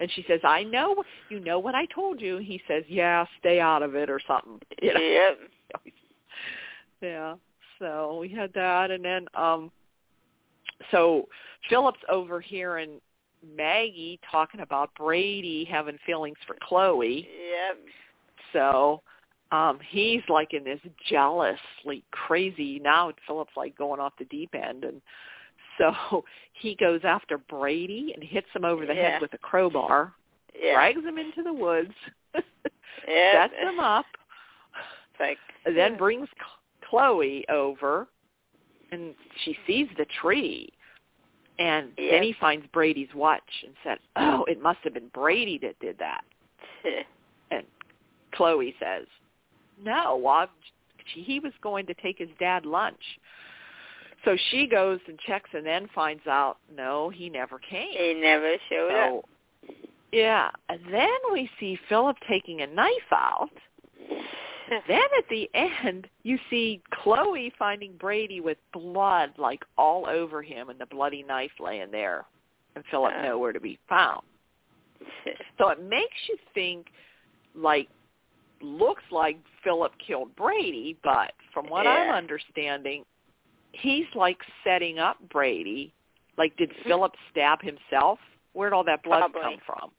And 0.00 0.10
she 0.12 0.24
says, 0.26 0.40
"I 0.42 0.64
know, 0.64 1.04
you 1.28 1.40
know 1.40 1.58
what 1.58 1.74
I 1.74 1.86
told 1.94 2.20
you." 2.20 2.38
He 2.38 2.60
says, 2.66 2.84
"Yeah, 2.88 3.26
stay 3.38 3.60
out 3.60 3.82
of 3.82 3.94
it 3.94 4.10
or 4.10 4.20
something." 4.26 4.60
You 4.82 4.94
know? 4.94 5.00
Yep. 5.00 5.38
yeah. 7.02 7.34
So 7.78 8.18
we 8.18 8.28
had 8.28 8.52
that, 8.54 8.90
and 8.90 9.04
then 9.04 9.26
um, 9.34 9.70
so 10.90 11.28
Philip's 11.68 12.00
overhearing 12.08 13.00
Maggie 13.56 14.20
talking 14.30 14.60
about 14.60 14.90
Brady 14.94 15.64
having 15.70 15.98
feelings 16.06 16.36
for 16.46 16.56
Chloe. 16.62 17.28
Yep. 17.28 17.78
So 18.52 19.02
um 19.52 19.78
he's 19.88 20.22
like 20.28 20.54
in 20.54 20.62
this 20.62 20.80
jealously 21.08 22.04
crazy 22.12 22.78
now 22.78 23.10
Philip's 23.26 23.52
like 23.56 23.76
going 23.76 23.98
off 23.98 24.12
the 24.18 24.24
deep 24.26 24.54
end 24.54 24.84
and 24.84 25.00
so 25.80 26.24
he 26.52 26.74
goes 26.76 27.00
after 27.04 27.38
Brady 27.38 28.12
and 28.14 28.22
hits 28.22 28.46
him 28.54 28.64
over 28.64 28.86
the 28.86 28.94
Yeah. 28.94 29.12
head 29.12 29.20
with 29.22 29.32
a 29.34 29.38
crowbar, 29.38 30.12
Yeah. 30.54 30.74
drags 30.74 31.04
him 31.04 31.18
into 31.18 31.42
the 31.42 31.52
woods, 31.52 31.94
Yeah. 33.08 33.32
sets 33.32 33.54
him 33.54 33.80
up, 33.80 34.06
It's 35.12 35.20
like 35.20 35.38
and 35.64 35.76
then 35.76 35.96
brings 35.96 36.28
Ch- 36.28 36.86
Chloe 36.88 37.48
over 37.48 38.08
and 38.92 39.14
she 39.44 39.56
sees 39.66 39.88
the 39.96 40.06
tree 40.20 40.72
and 41.58 41.92
then 41.96 42.22
he 42.22 42.32
finds 42.40 42.66
Brady's 42.68 43.14
watch 43.14 43.42
and 43.64 43.74
said, 43.84 43.98
"Oh, 44.16 44.44
it 44.44 44.62
must 44.62 44.78
have 44.80 44.94
been 44.94 45.08
Brady 45.08 45.58
that 45.58 45.78
did 45.80 45.98
that." 45.98 46.24
And 47.52 47.66
Chloe 48.32 48.74
says, 48.80 49.06
"No, 49.82 50.16
well, 50.16 50.48
he 51.12 51.40
was 51.40 51.52
going 51.62 51.84
to 51.86 51.94
take 51.94 52.16
his 52.18 52.30
dad 52.38 52.64
lunch." 52.64 53.02
So 54.24 54.36
she 54.50 54.66
goes 54.66 55.00
and 55.08 55.18
checks 55.20 55.50
and 55.54 55.64
then 55.64 55.88
finds 55.94 56.26
out, 56.26 56.58
no, 56.74 57.08
he 57.08 57.30
never 57.30 57.58
came. 57.58 57.92
he 57.92 58.14
never 58.14 58.54
showed 58.68 59.18
up. 59.18 59.24
Yeah, 60.12 60.50
and 60.68 60.80
then 60.92 61.08
we 61.32 61.48
see 61.58 61.78
Philip 61.88 62.16
taking 62.28 62.62
a 62.62 62.66
knife 62.66 63.12
out. 63.12 63.50
Then 64.86 65.00
at 65.18 65.24
the 65.28 65.50
end, 65.52 66.06
you 66.22 66.38
see 66.48 66.80
Chloe 66.92 67.52
finding 67.58 67.96
Brady 67.96 68.40
with 68.40 68.56
blood 68.72 69.32
like 69.36 69.64
all 69.76 70.06
over 70.06 70.42
him 70.42 70.68
and 70.68 70.78
the 70.78 70.86
bloody 70.86 71.24
knife 71.24 71.50
laying 71.58 71.90
there, 71.90 72.24
and 72.76 72.84
Philip 72.88 73.12
nowhere 73.20 73.52
to 73.52 73.58
be 73.58 73.78
found. 73.88 74.22
So 75.58 75.70
it 75.70 75.82
makes 75.82 76.14
you 76.28 76.36
think, 76.54 76.86
like, 77.56 77.88
looks 78.62 79.02
like 79.10 79.38
Philip 79.64 79.92
killed 80.06 80.34
Brady, 80.36 80.96
but 81.02 81.32
from 81.52 81.66
what 81.68 81.86
I'm 81.86 82.14
understanding, 82.14 83.04
he's 83.72 84.06
like 84.14 84.38
setting 84.64 84.98
up 84.98 85.16
Brady. 85.30 85.92
Like, 86.36 86.56
did 86.56 86.70
mm-hmm. 86.70 86.88
Philip 86.88 87.12
stab 87.30 87.60
himself? 87.62 88.18
Where'd 88.52 88.72
all 88.72 88.84
that 88.84 89.02
blood 89.02 89.20
Probably. 89.20 89.40
come 89.42 89.56
from? 89.66 89.90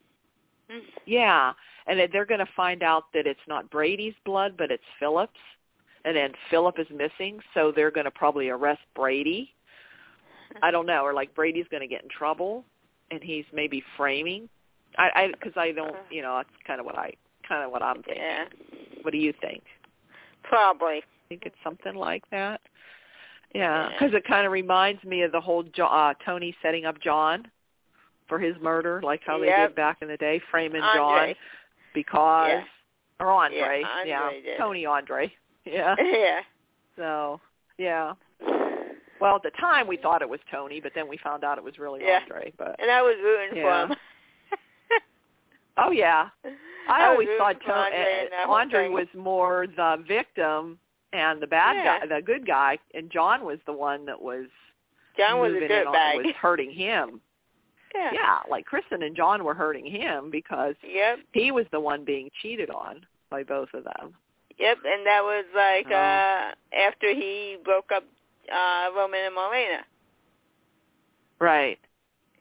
Mm-hmm. 0.72 0.86
Yeah, 1.06 1.54
and 1.88 2.00
they're 2.12 2.26
going 2.26 2.40
to 2.40 2.50
find 2.56 2.84
out 2.84 3.06
that 3.14 3.28
it's 3.28 3.40
not 3.48 3.70
Brady's 3.70 4.14
blood, 4.26 4.56
but 4.58 4.72
it's 4.72 4.84
Philip's, 5.00 5.40
and 6.06 6.16
then 6.16 6.32
Philip 6.50 6.80
is 6.80 6.88
missing, 6.90 7.40
so 7.54 7.72
they're 7.76 7.92
going 7.92 8.06
to 8.06 8.12
probably 8.12 8.50
arrest 8.50 8.82
Brady. 8.96 9.54
I 10.62 10.72
don't 10.72 10.86
know, 10.86 11.04
or 11.04 11.14
like 11.14 11.34
Brady's 11.34 11.66
going 11.72 11.82
to 11.82 11.88
get 11.88 12.04
in 12.04 12.10
trouble, 12.10 12.66
and 13.10 13.22
he's 13.24 13.46
maybe 13.54 13.84
framing. 13.98 14.50
I, 14.98 15.10
I, 15.16 15.28
because 15.32 15.54
I 15.56 15.72
don't, 15.72 15.90
uh-huh. 15.90 16.04
you 16.10 16.22
know, 16.22 16.36
that's 16.38 16.50
kind 16.68 16.80
of 16.80 16.86
what 16.86 16.98
I, 16.98 17.14
kind 17.48 17.64
of 17.64 17.72
what 17.72 17.82
I'm 17.82 18.04
thinking. 18.04 18.24
yeah. 18.24 18.46
What 19.02 19.12
do 19.12 19.18
you 19.18 19.34
think? 19.42 19.64
Probably. 20.44 20.98
I 20.98 21.02
Think 21.30 21.44
it's 21.46 21.56
something 21.64 21.96
like 21.96 22.24
that? 22.32 22.60
Yeah, 23.54 23.90
Yeah. 23.90 23.90
because 23.90 24.14
it 24.14 24.24
kind 24.26 24.46
of 24.46 24.52
reminds 24.52 25.04
me 25.04 25.24
of 25.24 25.32
the 25.32 25.42
whole 25.42 25.64
jo- 25.64 25.86
uh, 25.86 26.14
Tony 26.26 26.56
setting 26.62 26.86
up 26.86 27.00
John 27.02 27.50
for 28.28 28.40
his 28.40 28.56
murder, 28.62 29.02
like 29.04 29.22
how 29.26 29.40
they 29.40 29.48
did 29.48 29.76
back 29.76 29.98
in 30.02 30.08
the 30.08 30.18
day, 30.18 30.40
framing 30.52 30.82
Andre. 30.82 31.34
John 31.34 31.36
because 31.94 32.50
Yeah. 32.52 32.64
or 33.20 33.32
Andre, 33.32 33.84
Yeah, 34.06 34.22
Andre 34.22 34.42
did. 34.42 34.58
Tony 34.58 34.86
Andre, 34.86 35.34
yeah. 35.66 35.96
yeah. 36.00 36.42
So 36.96 37.42
yeah. 37.78 38.14
Well, 39.20 39.36
at 39.36 39.44
the 39.44 39.52
time 39.60 39.86
we 39.88 39.98
thought 39.98 40.22
it 40.22 40.30
was 40.30 40.40
Tony, 40.50 40.80
but 40.80 40.94
then 40.96 41.08
we 41.08 41.18
found 41.18 41.44
out 41.44 41.58
it 41.58 41.64
was 41.64 41.78
really 41.78 42.02
Yeah. 42.04 42.20
Andre. 42.24 42.54
But 42.58 42.76
And 42.80 42.90
I 42.90 43.02
was 43.02 43.16
rooting 43.22 43.58
Yeah. 43.58 43.88
for 43.88 43.94
him. 43.94 44.00
oh 45.78 45.92
yeah, 45.92 46.30
I, 46.90 47.10
was 47.10 47.14
always 47.14 47.28
thought 47.38 47.58
for 47.62 47.68
to- 47.70 47.74
Andre, 47.76 48.00
in 48.24 48.30
that 48.32 48.46
whole 48.46 48.56
Andre 48.56 48.88
was 48.90 49.08
more 49.14 49.68
the 49.76 50.04
victim 50.08 50.80
and 51.13 51.41
the 51.41 51.47
bad 51.47 51.76
Yeah. 51.76 52.00
guy, 52.00 52.06
the 52.17 52.21
good 52.21 52.45
guy, 52.45 52.78
and 52.93 53.10
John 53.12 53.43
was 53.45 53.60
the 53.65 53.74
one 53.74 54.06
that 54.06 54.21
was 54.21 54.47
John 55.17 55.39
was 55.39 55.52
a 55.52 55.54
moving 55.56 55.71
in 55.71 55.88
on, 55.88 55.93
dirtbag. 55.93 56.26
was 56.26 56.36
hurting 56.36 56.71
him. 56.71 57.21
yeah. 57.93 58.12
Yeah, 58.13 58.39
like 58.50 58.65
Kristen 58.65 59.04
and 59.04 59.15
John 59.15 59.43
were 59.43 59.54
hurting 59.54 59.86
him 59.86 60.30
because 60.30 60.76
Yep. 60.84 61.19
he 61.34 61.52
was 61.52 61.65
the 61.71 61.80
one 61.80 62.06
being 62.06 62.30
cheated 62.41 62.69
on 62.69 63.06
by 63.30 63.43
both 63.43 63.74
of 63.74 63.84
them. 63.84 64.15
Yep. 64.58 64.78
And 64.86 65.06
that 65.06 65.24
was 65.24 65.45
like 65.54 65.88
Oh. 65.91 65.95
uh 65.95 66.54
after 66.74 67.13
he 67.13 67.58
broke 67.63 67.91
up 67.91 68.04
uh 68.52 68.91
Roman 68.95 69.21
and 69.26 69.36
Marlena. 69.36 69.84
Right. 71.39 71.80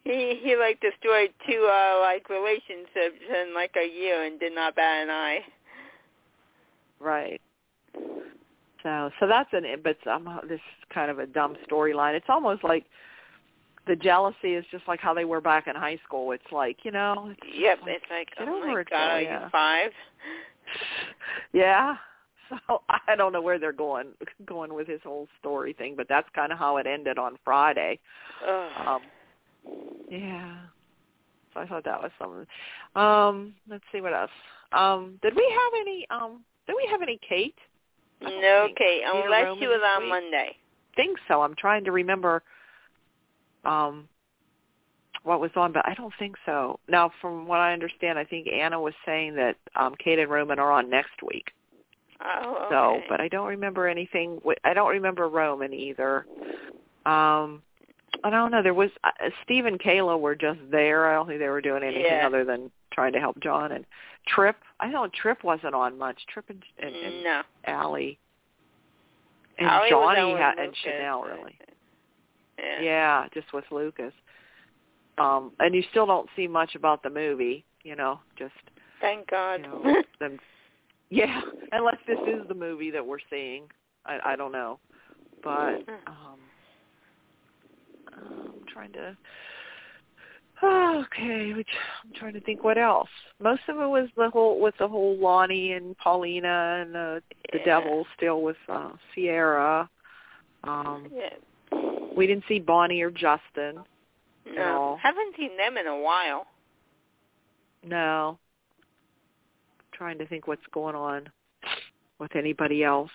He 0.04 0.36
he 0.42 0.56
like 0.56 0.80
destroyed 0.80 1.32
two 1.48 1.66
uh 1.70 1.98
like 2.00 2.28
relationships 2.28 3.20
in 3.28 3.52
like 3.54 3.74
a 3.76 3.86
year 3.88 4.22
and 4.22 4.38
did 4.38 4.54
not 4.54 4.76
bat 4.76 5.02
an 5.02 5.10
eye. 5.10 5.44
Right. 7.00 7.40
So 8.82 9.10
so 9.20 9.26
that's 9.26 9.50
an 9.52 9.64
but 9.82 9.96
somehow 10.04 10.40
this 10.42 10.54
is 10.54 10.94
kind 10.94 11.10
of 11.10 11.18
a 11.18 11.26
dumb 11.26 11.56
storyline. 11.70 12.14
It's 12.14 12.26
almost 12.28 12.64
like 12.64 12.84
the 13.86 13.96
jealousy 13.96 14.54
is 14.54 14.64
just 14.70 14.86
like 14.86 15.00
how 15.00 15.14
they 15.14 15.24
were 15.24 15.40
back 15.40 15.66
in 15.66 15.74
high 15.74 15.98
school. 16.04 16.32
It's 16.32 16.52
like 16.52 16.78
you 16.84 16.90
know. 16.90 17.30
It's 17.30 17.56
Yep, 17.58 17.78
like, 17.82 17.90
it's 17.90 18.04
like, 18.10 18.28
get 18.36 18.48
oh 18.48 18.60
my 18.60 18.84
god, 18.84 18.94
are 18.94 19.20
yeah. 19.22 19.44
you 19.44 19.50
five? 19.50 19.90
yeah. 21.52 21.96
So 22.48 22.82
I 22.88 23.16
don't 23.16 23.32
know 23.32 23.42
where 23.42 23.58
they're 23.58 23.72
going 23.72 24.08
going 24.46 24.74
with 24.74 24.88
his 24.88 25.00
whole 25.02 25.28
story 25.38 25.72
thing, 25.72 25.94
but 25.96 26.06
that's 26.08 26.28
kind 26.34 26.52
of 26.52 26.58
how 26.58 26.76
it 26.76 26.86
ended 26.86 27.18
on 27.18 27.36
Friday. 27.44 27.98
Ugh. 28.46 28.86
Um, 28.86 29.00
yeah. 30.10 30.56
So 31.54 31.60
I 31.60 31.66
thought 31.66 31.84
that 31.84 32.00
was 32.00 32.10
something. 32.18 32.46
Um, 32.94 33.54
let's 33.68 33.84
see 33.92 34.00
what 34.00 34.12
else. 34.12 34.30
Um, 34.72 35.18
did 35.22 35.34
we 35.34 35.44
have 35.50 35.80
any? 35.80 36.06
Um, 36.10 36.44
did 36.66 36.76
we 36.76 36.86
have 36.90 37.02
any 37.02 37.18
Kate? 37.26 37.56
Okay, 38.22 39.02
unless 39.06 39.58
she 39.58 39.66
was 39.66 39.80
on 39.96 40.02
week. 40.02 40.10
Monday. 40.10 40.56
think 40.96 41.18
so. 41.28 41.42
I'm 41.42 41.54
trying 41.56 41.84
to 41.84 41.92
remember 41.92 42.42
um 43.64 44.08
what 45.22 45.40
was 45.40 45.50
on, 45.54 45.72
but 45.72 45.86
I 45.86 45.94
don't 45.94 46.14
think 46.18 46.36
so. 46.46 46.80
Now, 46.88 47.10
from 47.20 47.46
what 47.46 47.58
I 47.58 47.74
understand, 47.74 48.18
I 48.18 48.24
think 48.24 48.48
Anna 48.48 48.80
was 48.80 48.94
saying 49.04 49.34
that 49.36 49.56
um 49.76 49.94
Kate 50.02 50.18
and 50.18 50.30
Roman 50.30 50.58
are 50.58 50.72
on 50.72 50.88
next 50.88 51.22
week. 51.26 51.50
Oh, 52.22 52.66
So, 52.70 53.00
but 53.08 53.20
I 53.20 53.28
don't 53.28 53.48
remember 53.48 53.88
anything. 53.88 54.40
I 54.64 54.74
don't 54.74 54.90
remember 54.90 55.28
Roman 55.28 55.72
either. 55.72 56.26
Um 57.06 57.62
I 58.24 58.30
don't 58.30 58.50
know. 58.50 58.62
There 58.62 58.74
was 58.74 58.90
uh, 59.04 59.10
Steve 59.44 59.66
and 59.66 59.78
Kayla 59.80 60.18
were 60.20 60.34
just 60.34 60.58
there. 60.70 61.08
I 61.10 61.14
don't 61.14 61.26
think 61.26 61.38
they 61.40 61.48
were 61.48 61.60
doing 61.60 61.82
anything 61.82 62.04
Yeah. 62.06 62.26
other 62.26 62.44
than 62.44 62.70
trying 62.92 63.12
to 63.12 63.20
help 63.20 63.40
John 63.40 63.72
and 63.72 63.84
Tripp. 64.26 64.56
I 64.80 64.88
know 64.88 65.08
Tripp 65.08 65.44
wasn't 65.44 65.74
on 65.74 65.96
much. 65.98 66.18
Tripp 66.32 66.50
and, 66.50 66.62
and, 66.82 66.94
and 66.94 67.24
no. 67.24 67.42
Alli 67.66 68.18
and 69.58 69.68
Alli 69.68 69.90
Johnny 69.90 70.32
ha- 70.36 70.54
and 70.58 70.66
Lucas, 70.68 70.78
Chanel 70.82 71.22
really. 71.22 71.58
Yeah. 72.58 72.80
Yeah, 72.82 73.26
just 73.32 73.52
with 73.52 73.64
Lucas. 73.70 74.12
Um, 75.18 75.52
and 75.60 75.74
you 75.74 75.82
still 75.90 76.06
don't 76.06 76.28
see 76.36 76.46
much 76.46 76.74
about 76.74 77.02
the 77.02 77.10
movie, 77.10 77.64
you 77.82 77.96
know, 77.96 78.20
just 78.38 78.52
Thank 79.00 79.28
God. 79.30 79.60
you 79.60 79.66
know 79.68 80.02
them. 80.20 80.38
Yeah, 81.10 81.40
unless 81.72 81.96
this 82.06 82.18
is 82.26 82.46
the 82.48 82.54
movie 82.54 82.90
that 82.90 83.04
we're 83.04 83.18
seeing. 83.30 83.64
I, 84.06 84.18
I 84.32 84.36
don't 84.36 84.52
know, 84.52 84.78
but 85.42 85.74
um, 86.06 86.38
I'm 88.16 88.52
trying 88.72 88.92
to. 88.92 89.16
Oh, 90.62 91.04
Okay, 91.06 91.54
which 91.54 91.68
I'm 92.04 92.12
trying 92.12 92.34
to 92.34 92.40
think 92.40 92.62
what 92.62 92.76
else. 92.76 93.08
Most 93.40 93.62
of 93.68 93.76
it 93.78 93.86
was 93.86 94.08
the 94.16 94.28
whole 94.30 94.60
with 94.60 94.74
the 94.78 94.86
whole 94.88 95.16
Lani 95.18 95.72
and 95.72 95.96
Paulina 95.98 96.82
and 96.82 96.94
the 96.94 97.22
the 97.52 97.58
Yeah. 97.58 97.64
devil 97.64 98.06
still 98.16 98.42
with 98.42 98.58
uh, 98.68 98.90
Ciera. 99.16 99.88
Um, 100.64 101.10
yeah. 101.14 101.78
we 102.14 102.26
didn't 102.26 102.44
see 102.46 102.58
Bonnie 102.58 103.00
or 103.00 103.10
Justin. 103.10 103.82
No. 104.46 104.62
all. 104.80 104.96
Haven't 104.96 105.34
seen 105.36 105.56
them 105.56 105.78
in 105.78 105.86
a 105.86 105.96
while. 105.98 106.46
No. 107.82 108.38
I'm 109.78 109.86
trying 109.92 110.18
to 110.18 110.26
think 110.26 110.46
what's 110.46 110.66
going 110.72 110.94
on 110.94 111.30
with 112.18 112.34
anybody 112.36 112.84
else. 112.84 113.10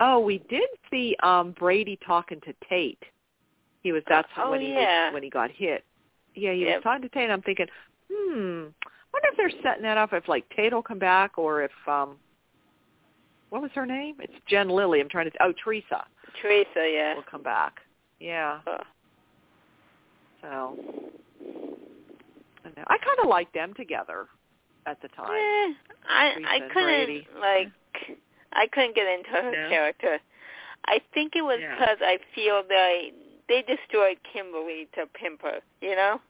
Oh, 0.00 0.18
we 0.18 0.38
did 0.50 0.68
see 0.90 1.14
um 1.22 1.52
Brady 1.52 1.98
talking 2.04 2.40
to 2.40 2.52
Tate. 2.68 3.02
He 3.82 3.92
was 3.92 4.02
that's 4.08 4.28
Oh, 4.36 4.50
when 4.50 4.60
he 4.60 4.72
yeah. 4.72 5.06
was 5.06 5.14
when 5.14 5.22
he 5.22 5.30
got 5.30 5.50
hit. 5.50 5.84
Yeah, 6.34 6.52
he 6.52 6.64
Yep. 6.66 6.76
was 6.76 6.82
talking 6.82 7.02
to 7.02 7.08
Tate 7.08 7.24
and 7.24 7.32
I'm 7.32 7.42
thinking, 7.42 7.66
hmm, 8.12 8.64
wonder 9.12 9.28
if 9.30 9.36
they're 9.36 9.50
setting 9.62 9.82
that 9.82 9.96
up 9.98 10.12
if 10.12 10.28
like 10.28 10.48
Tate 10.54 10.72
will 10.72 10.82
come 10.82 10.98
back 10.98 11.38
or 11.38 11.62
if 11.62 11.70
um 11.86 12.16
what 13.50 13.62
was 13.62 13.70
her 13.74 13.86
name? 13.86 14.16
It's 14.20 14.32
Jen 14.46 14.68
Lilley. 14.68 15.00
I'm 15.00 15.08
trying 15.08 15.30
to 15.30 15.36
oh 15.42 15.52
Theresa 15.64 16.04
Theresa, 16.42 16.88
yeah. 16.92 17.14
will 17.14 17.22
come 17.30 17.42
back. 17.42 17.80
Yeah. 18.20 18.60
So 20.42 20.76
I, 22.64 22.68
know. 22.68 22.84
I 22.86 22.98
kind 22.98 23.18
of 23.22 23.28
liked 23.28 23.54
them 23.54 23.74
together 23.74 24.26
at 24.86 25.00
the 25.02 25.08
time. 25.08 25.30
Eh, 25.30 25.72
I 26.08 26.32
Theresa 26.34 26.48
I 26.50 26.58
couldn't 26.72 27.06
Brady. 27.06 27.28
like 27.40 27.72
I 28.52 28.66
couldn't 28.68 28.94
get 28.94 29.06
into 29.06 29.30
her 29.30 29.52
No? 29.52 29.68
character. 29.68 30.18
I 30.86 31.00
think 31.14 31.34
it 31.36 31.42
was 31.42 31.58
Yeah. 31.60 31.74
because 31.74 31.98
I 32.00 32.18
feel 32.34 32.62
they 32.68 33.12
they 33.48 33.62
destroyed 33.62 34.18
Kimberly 34.32 34.88
to 34.94 35.06
Pimper. 35.06 35.60
You 35.80 35.96
know, 35.96 36.20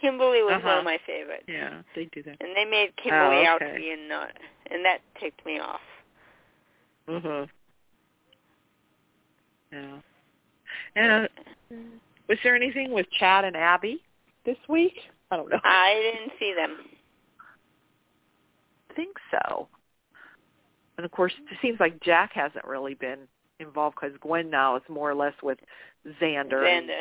Kimberly 0.00 0.42
was 0.42 0.52
one 0.52 0.62
Uh-huh. 0.62 0.78
of 0.78 0.84
my 0.84 0.98
favorites, 1.06 1.44
Yeah, 1.48 1.82
they 1.94 2.04
do 2.06 2.22
that. 2.24 2.36
and 2.40 2.54
they 2.56 2.64
made 2.64 2.94
Kimberly 2.96 3.46
out 3.46 3.58
to 3.58 3.74
be 3.74 3.90
a 3.92 3.96
nut, 3.96 4.36
and 4.70 4.84
that 4.84 4.98
ticked 5.20 5.44
me 5.46 5.58
off. 5.58 5.80
Mhm. 7.08 7.48
Yeah. 9.72 9.98
And 10.94 11.12
uh, 11.12 11.76
was 12.28 12.38
there 12.42 12.54
anything 12.56 12.90
with 12.92 13.06
Chad 13.10 13.44
and 13.44 13.56
Abby 13.56 14.02
this 14.44 14.56
week? 14.68 14.98
I 15.30 15.36
don't 15.36 15.48
know. 15.50 15.60
I 15.64 15.94
didn't 16.14 16.32
see 16.38 16.52
them. 16.54 16.88
I 18.90 18.94
think 18.94 19.16
so. 19.30 19.68
And 20.96 21.04
of 21.04 21.10
course, 21.10 21.32
it 21.50 21.58
seems 21.60 21.78
like 21.80 22.00
Jack 22.00 22.32
hasn't 22.32 22.64
really 22.64 22.94
been 22.94 23.28
involved 23.60 23.96
because 24.00 24.16
Gwen 24.20 24.50
now 24.50 24.76
is 24.76 24.82
more 24.88 25.10
or 25.10 25.14
less 25.14 25.34
with 25.42 25.58
Xander. 26.20 26.66
and 26.66 26.88
Xander. 26.88 27.00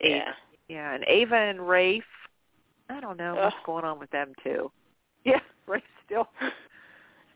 Ava. 0.00 0.10
Yeah. 0.16 0.32
Yeah, 0.68 0.94
and 0.94 1.04
Ava 1.06 1.36
and 1.36 1.66
Rafe. 1.68 2.02
I 2.88 3.00
don't 3.00 3.16
know 3.16 3.34
what's 3.34 3.56
going 3.64 3.84
on 3.84 3.98
with 3.98 4.10
them 4.10 4.32
too. 4.42 4.70
Yeah, 5.24 5.38
Rafe 5.68 5.82
still 6.04 6.26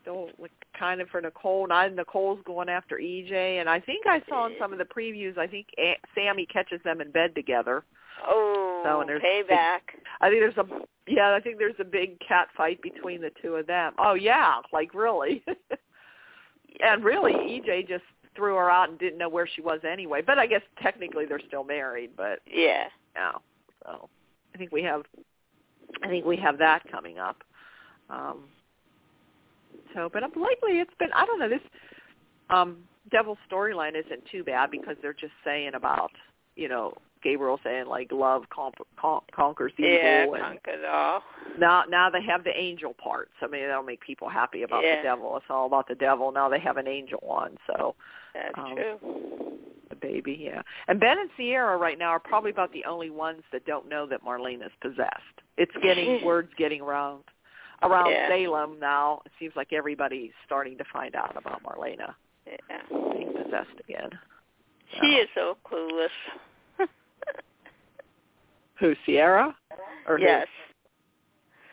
still 0.01 0.29
like 0.37 0.51
kind 0.77 0.99
of 0.99 1.07
for 1.09 1.21
Nicole. 1.21 1.65
Now 1.67 1.87
Nicole's 1.87 2.39
going 2.45 2.67
after 2.67 2.97
EJ, 2.97 3.31
and 3.61 3.69
I 3.69 3.79
think 3.79 4.05
I 4.07 4.21
saw 4.27 4.47
in 4.47 4.53
some 4.59 4.73
of 4.73 4.77
the 4.79 4.83
previews. 4.85 5.37
I 5.37 5.47
think 5.47 5.67
A- 5.79 5.97
Sami 6.13 6.45
catches 6.45 6.81
them 6.83 6.99
in 6.99 7.11
bed 7.11 7.33
together. 7.33 7.85
Oh, 8.27 8.81
So, 8.83 8.99
and 8.99 9.09
there's 9.09 9.21
payback. 9.21 9.79
I 10.19 10.29
think 10.29 10.41
there's 10.41 10.57
a 10.57 10.65
yeah. 11.07 11.33
I 11.33 11.39
think 11.39 11.59
there's 11.59 11.75
a 11.79 11.85
big 11.85 12.19
cat 12.19 12.49
fight 12.57 12.81
between 12.81 13.21
the 13.21 13.31
two 13.41 13.55
of 13.55 13.67
them. 13.67 13.93
Oh 13.99 14.15
yeah, 14.15 14.55
like 14.73 14.93
really. 14.93 15.43
and 16.83 17.03
really, 17.05 17.33
EJ 17.33 17.87
just 17.87 18.03
threw 18.37 18.55
her 18.55 18.71
out 18.71 18.89
and 18.89 18.97
didn't 18.97 19.17
know 19.19 19.27
where 19.27 19.47
she 19.47 19.61
was 19.61 19.81
anyway. 19.83 20.21
But 20.25 20.39
I 20.39 20.45
guess 20.47 20.61
technically 20.81 21.25
they're 21.25 21.41
still 21.47 21.65
married. 21.65 22.11
But 22.15 22.39
Yeah. 22.45 22.87
yeah, 23.15 23.33
so 23.83 24.07
I 24.55 24.57
think 24.57 24.71
we 24.71 24.83
have 24.83 25.03
I 26.03 26.07
think 26.07 26.25
we 26.25 26.37
have 26.37 26.57
that 26.59 26.89
coming 26.89 27.17
up. 27.19 27.43
Um, 28.09 28.43
so, 29.93 30.09
but 30.11 30.21
lately 30.23 30.79
it's 30.79 30.93
been 30.99 31.11
I 31.13 31.25
don't 31.25 31.39
know 31.39 31.49
this 31.49 31.59
um, 32.49 32.77
Devil 33.11 33.37
storyline 33.51 33.95
isn't 33.97 34.23
too 34.31 34.43
bad 34.43 34.71
because 34.71 34.95
they're 35.01 35.13
just 35.13 35.33
saying 35.43 35.71
about 35.73 36.11
you 36.55 36.67
know 36.69 36.93
Gabriel 37.23 37.59
saying 37.63 37.87
like 37.87 38.11
love 38.11 38.43
con- 38.53 38.71
con- 38.99 39.21
conquers 39.33 39.71
evil 39.77 39.91
Yeah, 39.91 40.23
and 40.23 40.41
conquered 40.41 40.85
all. 40.85 41.23
now 41.57 41.83
now 41.89 42.09
they 42.09 42.21
have 42.21 42.43
the 42.43 42.55
angel 42.55 42.93
part. 42.93 43.29
So 43.39 43.47
maybe 43.47 43.65
that'll 43.65 43.83
make 43.83 44.01
people 44.01 44.29
happy 44.29 44.63
about 44.63 44.83
Yeah. 44.83 44.97
the 44.97 45.03
devil. 45.03 45.35
It's 45.37 45.45
all 45.49 45.65
about 45.65 45.87
the 45.87 45.95
devil. 45.95 46.31
Now 46.31 46.47
they 46.49 46.59
have 46.59 46.77
an 46.77 46.87
angel 46.87 47.19
one. 47.23 47.57
So 47.65 47.95
That's 48.33 48.57
Um, 48.57 48.75
true. 48.75 49.57
the 49.89 49.95
baby, 49.95 50.33
yeah. 50.39 50.61
And 50.87 50.99
Ben 50.99 51.17
and 51.19 51.29
Ciera 51.37 51.79
right 51.79 51.97
now 51.97 52.09
are 52.09 52.19
probably 52.19 52.51
about 52.51 52.71
the 52.73 52.85
only 52.85 53.09
ones 53.09 53.43
that 53.51 53.65
don't 53.65 53.87
know 53.87 54.05
that 54.07 54.23
Marlene 54.23 54.65
is 54.65 54.71
possessed. 54.81 55.41
It's 55.57 55.75
getting 55.81 56.23
words 56.25 56.51
getting 56.57 56.81
around 56.81 57.23
around 57.83 58.09
Yeah. 58.11 58.27
Salem 58.29 58.79
now. 58.79 59.21
It 59.25 59.31
seems 59.39 59.55
like 59.55 59.71
everybody's 59.73 60.31
starting 60.45 60.77
to 60.79 60.83
find 60.91 61.15
out 61.15 61.35
about 61.37 61.61
Marlena 61.63 62.15
Yeah. 62.45 62.81
being 62.89 63.33
possessed 63.33 63.79
again. 63.79 64.09
She 64.99 64.99
So- 65.15 65.21
is 65.21 65.29
so 65.35 65.57
clueless. 65.65 66.09
Who 68.79 68.95
Ciera? 69.07 69.53
Or 70.07 70.17
who? 70.17 70.23
yes. 70.23 70.47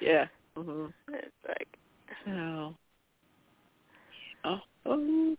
Yeah. 0.01 0.27
Mhm. 0.57 0.93
It's 1.09 1.33
like 1.47 1.79
So. 2.25 2.75
Oh. 4.45 4.61
oh. 4.87 5.37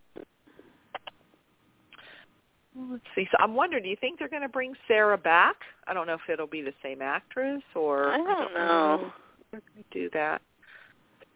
Well, 2.76 2.88
Let's 2.92 3.04
see. 3.16 3.28
So 3.32 3.38
I'm 3.40 3.54
wondering, 3.56 3.84
do 3.84 3.90
you 3.90 3.96
think 4.00 4.20
they're 4.20 4.28
going 4.30 4.42
to 4.42 4.50
bring 4.50 4.74
Sarah 4.88 5.18
back? 5.18 5.56
I 5.88 5.94
don't 5.94 6.08
know 6.08 6.14
if 6.16 6.30
it'll 6.32 6.48
be 6.48 6.62
the 6.62 6.74
same 6.84 7.02
actress 7.02 7.62
or 7.76 8.10
I 8.10 8.18
don't 8.18 8.54
know. 8.54 9.00
if 9.06 9.12
They're 9.52 9.62
going 9.74 9.84
to 9.92 10.00
do 10.00 10.10
that. 10.14 10.42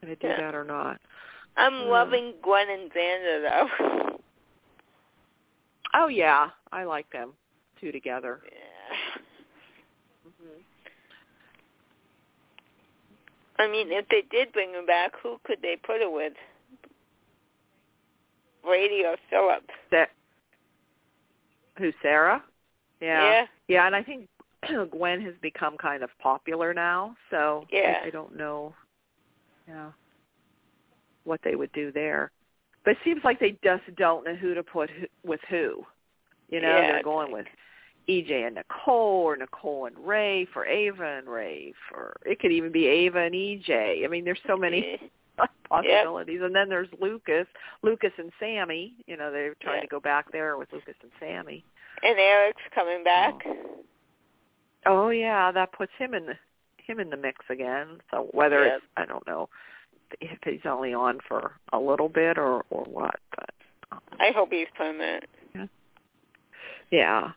Going 0.01 0.15
to 0.15 0.21
do 0.21 0.27
Yeah. 0.27 0.37
that 0.41 0.55
or 0.55 0.63
not? 0.63 0.99
I'm 1.57 1.73
Uh. 1.81 1.85
loving 1.85 2.33
Gwen 2.41 2.69
and 2.69 2.91
Xander 2.91 3.41
though. 3.49 4.19
Oh 5.95 6.07
yeah, 6.07 6.49
I 6.71 6.83
like 6.83 7.09
them 7.11 7.33
two 7.81 7.91
together. 7.91 8.41
yeah. 8.45 9.21
hmm 10.23 10.61
I 13.57 13.67
mean, 13.67 13.91
if 13.91 14.07
they 14.09 14.21
did 14.29 14.53
bring 14.53 14.73
her 14.73 14.85
back, 14.85 15.13
who 15.21 15.37
could 15.45 15.57
they 15.63 15.77
put 15.83 15.99
her 16.01 16.09
with? 16.09 16.33
Brady 18.63 19.03
or 19.03 19.15
Philip? 19.31 19.63
That 19.91 20.09
who 21.79 21.91
Sarah? 22.01 22.43
Yeah. 23.01 23.23
Yeah. 23.23 23.45
Yeah, 23.67 23.87
and 23.87 23.95
I 23.95 24.03
think 24.03 24.27
Gwen 24.91 25.21
has 25.21 25.33
become 25.41 25.77
kind 25.77 26.03
of 26.03 26.09
popular 26.21 26.73
now, 26.73 27.15
so 27.31 27.65
Yeah. 27.71 28.01
I, 28.03 28.07
I 28.07 28.09
don't 28.09 28.35
know 28.35 28.73
yeah 29.67 29.91
what 31.23 31.39
they 31.43 31.55
would 31.55 31.71
do 31.73 31.91
there. 31.91 32.31
but 32.83 32.91
it 32.91 32.97
seems 33.03 33.21
like 33.23 33.39
they 33.39 33.55
just 33.63 33.83
don't 33.97 34.25
know 34.25 34.35
who 34.35 34.53
to 34.55 34.63
put 34.63 34.89
who, 34.89 35.05
with 35.23 35.41
who. 35.49 35.85
You 36.49 36.61
know, 36.61 36.79
Yeah, 36.79 36.93
they're 36.93 37.03
going 37.03 37.31
with 37.31 37.45
EJ 38.07 38.47
and 38.47 38.55
Nicole 38.55 39.23
or 39.25 39.37
Nicole 39.37 39.85
and 39.85 39.95
Ray 39.99 40.45
for 40.51 40.65
Ava 40.65 41.17
and 41.19 41.27
Ray 41.27 41.73
for 41.87 42.17
it 42.25 42.39
could 42.39 42.51
even 42.51 42.71
be 42.71 42.87
Ava 42.87 43.19
and 43.19 43.35
EJ. 43.35 44.03
I 44.03 44.07
mean, 44.07 44.25
there's 44.25 44.39
so 44.47 44.57
many 44.57 44.97
eh. 45.01 45.07
Possibilities. 45.69 46.41
And 46.43 46.53
then 46.55 46.67
there's 46.69 46.87
Lucas, 46.99 47.45
Lucas 47.83 48.11
and 48.17 48.31
Sami. 48.39 48.93
You 49.07 49.17
know, 49.17 49.31
they're 49.31 49.55
trying 49.61 49.77
Yeah. 49.77 49.81
to 49.81 49.87
go 49.87 49.99
back 49.99 50.31
there 50.31 50.57
with 50.57 50.71
Lucas 50.73 50.95
and 51.01 51.11
Sami. 51.19 51.63
And 52.03 52.17
Eric's 52.17 52.61
coming 52.73 53.03
back. 53.03 53.35
Oh 54.85 55.09
yeah, 55.09 55.51
that 55.51 55.71
puts 55.73 55.91
him 55.97 56.13
in 56.13 56.25
the 56.25 56.35
him 56.77 56.99
in 56.99 57.09
the 57.11 57.17
mix 57.17 57.37
again. 57.49 58.01
So 58.09 58.29
whether 58.31 58.63
Yep. 58.65 58.77
it's 58.77 58.85
I 58.97 59.05
don't 59.05 59.25
know 59.27 59.47
if 60.21 60.39
he's 60.43 60.65
only 60.65 60.93
on 60.93 61.19
for 61.27 61.51
a 61.71 61.79
little 61.79 62.09
bit 62.09 62.37
or 62.39 62.63
or 62.71 62.83
what, 62.85 63.19
but 63.35 63.49
um, 63.91 63.99
I 64.19 64.31
hope 64.31 64.51
he's 64.51 64.67
permanent. 64.75 65.25
yeah. 66.89 67.31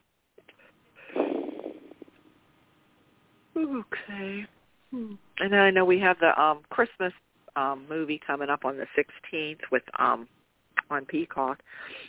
Okay. 3.57 4.47
Hmm. 4.91 5.13
And 5.39 5.53
then 5.53 5.61
I 5.61 5.71
know 5.71 5.85
we 5.85 5.99
have 6.01 6.19
the 6.21 6.41
um 6.41 6.61
Christmas 6.71 7.13
um 7.57 7.87
movie 7.89 8.21
coming 8.27 8.49
up 8.51 8.65
on 8.65 8.77
the 8.77 8.87
16th 8.97 9.61
with 9.71 9.83
um 9.99 10.29
on 10.91 11.05
Peacock. 11.05 11.63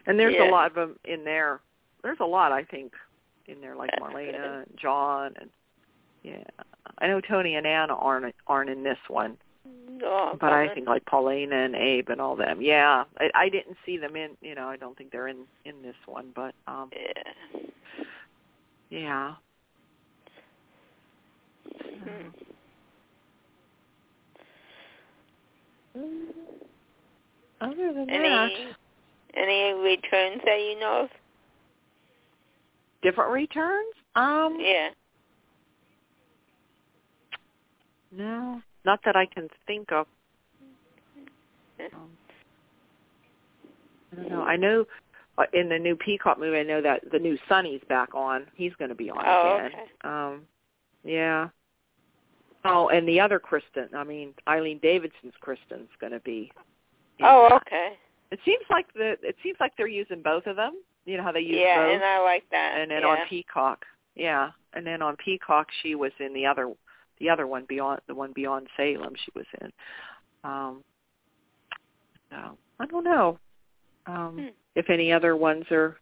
And 0.08 0.20
there's 0.20 0.36
Yeah. 0.38 0.50
a 0.50 0.52
lot 0.52 0.68
of 0.68 0.76
them 0.76 0.98
in 1.06 1.24
there. 1.24 1.62
There's 2.04 2.20
a 2.20 2.26
lot 2.26 2.52
I 2.52 2.64
think 2.64 2.94
in 3.48 3.60
there 3.62 3.76
like 3.76 3.90
Marlena 4.00 4.64
and 4.64 4.78
John 4.78 5.34
and 5.40 5.50
yeah. 6.24 6.44
I 7.00 7.08
know 7.08 7.20
Tony 7.22 7.56
and 7.56 7.68
Anna 7.68 7.96
aren't 7.96 8.34
aren't 8.48 8.70
in 8.70 8.84
this 8.84 8.98
one, 9.08 9.38
Oh, 10.04 10.38
but 10.40 10.52
I 10.52 10.74
think 10.74 10.88
like 10.88 11.06
Paulina 11.06 11.56
and 11.56 11.76
Abe 11.76 12.10
and 12.10 12.20
all 12.22 12.36
them. 12.36 12.62
Yeah. 12.62 13.04
I 13.20 13.30
I 13.36 13.50
didn't 13.50 13.78
see 13.86 13.98
them 13.98 14.16
in, 14.16 14.32
you 14.42 14.56
know, 14.56 14.68
I 14.68 14.78
don't 14.78 14.98
think 14.98 15.12
they're 15.12 15.28
in 15.28 15.46
in 15.66 15.82
this 15.82 15.96
one, 16.06 16.32
but 16.36 16.56
um 16.68 16.90
Yeah. 18.90 18.90
yeah. 18.90 19.36
Hmm. 22.04 22.30
Other 25.96 27.94
than 27.94 28.08
that, 28.08 28.14
Any 28.14 28.76
any 29.36 29.74
returns 29.74 30.42
that 30.46 30.60
you 30.60 30.80
know 30.80 31.04
of? 31.04 31.10
different 33.02 33.32
returns? 33.32 33.94
Um, 34.16 34.58
Yeah. 34.60 34.90
no, 38.12 38.62
not 38.86 39.00
that 39.06 39.16
I 39.16 39.26
can 39.26 39.50
think 39.68 39.92
of. 39.92 40.08
Um, 41.94 42.10
I 44.12 44.16
don't 44.16 44.30
know. 44.30 44.42
I 44.44 44.56
know 44.56 44.86
uh, 45.38 45.46
in 45.54 45.70
the 45.70 45.80
new 45.80 45.96
Peacock 45.96 46.40
movie, 46.40 46.58
I 46.60 46.64
know 46.64 46.82
that 46.82 47.02
the 47.12 47.20
new 47.20 47.38
Sonny's 47.50 47.82
back 47.90 48.14
on. 48.14 48.46
He's 48.56 48.74
going 48.76 48.90
to 48.90 48.96
be 48.96 49.10
on 49.10 49.24
Oh, 49.26 49.56
again. 49.58 49.72
okay. 49.72 49.92
Um, 50.04 50.42
yeah. 51.04 51.50
Oh, 52.66 52.90
and 52.90 53.08
the 53.08 53.20
other 53.20 53.40
Kristen. 53.40 53.90
I 53.96 54.04
mean, 54.04 54.34
Eileen 54.48 54.80
Davidson's 54.82 55.34
Kristen's 55.42 55.90
going 56.00 56.14
to 56.14 56.20
be. 56.22 56.52
Oh, 57.22 57.50
okay. 57.58 57.94
It 58.32 58.40
seems 58.46 58.64
like 58.70 58.92
the 58.94 59.18
it 59.22 59.36
seems 59.44 59.58
like 59.60 59.74
they're 59.78 59.88
using 59.88 60.22
both 60.22 60.48
of 60.48 60.56
them. 60.56 60.74
You 61.06 61.18
know 61.18 61.24
how 61.24 61.32
they 61.34 61.42
use 61.42 61.60
Yeah, 61.60 61.84
both. 61.86 61.94
and 61.96 62.04
I 62.04 62.20
like 62.24 62.44
that. 62.52 62.78
and 62.80 62.90
then 62.90 63.02
yeah. 63.02 63.08
on 63.10 63.18
Peacock, 63.30 63.86
yeah, 64.16 64.52
and 64.74 64.88
then 64.88 65.02
on 65.02 65.16
Peacock 65.18 65.68
she 65.84 65.96
was 65.96 66.12
in 66.20 66.34
the 66.34 66.46
other, 66.46 66.72
the 67.20 67.30
other 67.30 67.46
one 67.46 67.66
beyond 67.68 68.00
the 68.08 68.16
one 68.16 68.32
beyond 68.34 68.68
Salem 68.78 69.14
she 69.24 69.32
was 69.36 69.46
in. 69.62 69.72
Um, 70.44 70.84
so 72.32 72.58
I 72.80 72.86
don't 72.88 73.04
know 73.04 73.38
um, 74.08 74.38
Hmm. 74.40 74.48
if 74.76 74.90
any 74.90 75.12
other 75.12 75.36
ones 75.36 75.66
are 75.72 75.98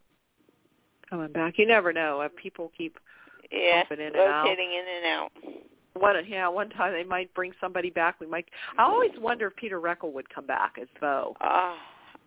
coming 1.09 1.31
back. 1.31 1.55
You 1.57 1.67
never 1.67 1.91
know. 1.91 2.21
Uh, 2.21 2.29
people 2.41 2.71
keep 2.77 2.97
yeah, 3.51 3.83
popping 3.83 3.99
in 3.99 4.07
and 4.07 4.15
out. 4.15 4.43
rotating 4.43 4.71
in 4.71 4.85
and 4.97 5.05
out. 5.07 5.31
One. 5.93 6.15
Yeah, 6.27 6.47
one 6.47 6.69
time 6.69 6.93
they 6.93 7.03
might 7.03 7.33
bring 7.33 7.51
somebody 7.59 7.89
back. 7.89 8.19
We 8.19 8.27
might. 8.27 8.47
I 8.77 8.83
always 8.83 9.11
wonder 9.17 9.47
if 9.47 9.55
Peter 9.55 9.79
Reckell 9.79 10.13
would 10.13 10.29
come 10.33 10.45
back 10.47 10.75
as 10.81 10.87
Bo. 10.99 11.35
Oh, 11.41 11.75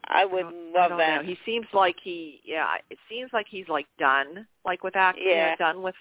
I 0.07 0.24
would 0.27 0.42
don't- 0.42 0.72
love 0.74 0.92
I 0.92 0.96
that. 0.98 1.22
Know. 1.22 1.29
He 1.29 1.38
seems 1.46 1.66
like 1.72 1.96
he, 2.03 2.40
yeah, 2.44 2.74
it 2.90 2.98
seems 3.09 3.31
like 3.33 3.46
he's 3.48 3.68
like 3.68 3.87
done, 3.98 4.46
like 4.64 4.83
with 4.85 4.96
acting, 4.96 5.29
Yeah. 5.29 5.57
done 5.57 5.81
with 5.83 5.94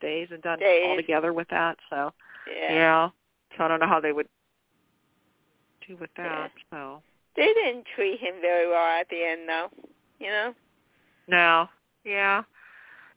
days 0.00 0.28
and 0.32 0.42
done 0.42 0.58
Days. 0.58 0.88
altogether 0.88 1.32
with 1.32 1.48
that. 1.48 1.78
So 1.90 2.12
yeah. 2.52 2.72
yeah. 2.72 3.08
so 3.56 3.64
I 3.64 3.68
don't 3.68 3.80
know 3.80 3.86
how 3.86 4.00
they 4.00 4.12
would 4.12 4.28
do 5.86 5.96
with 5.96 6.10
Yeah. 6.18 6.24
that. 6.28 6.52
So 6.70 7.02
They 7.36 7.46
didn't 7.54 7.86
treat 7.94 8.18
him 8.18 8.34
very 8.40 8.66
well 8.68 9.00
at 9.00 9.08
the 9.10 9.22
end, 9.22 9.48
though. 9.48 9.70
You 10.18 10.26
know? 10.30 10.54
no, 11.28 11.68
yeah, 12.04 12.42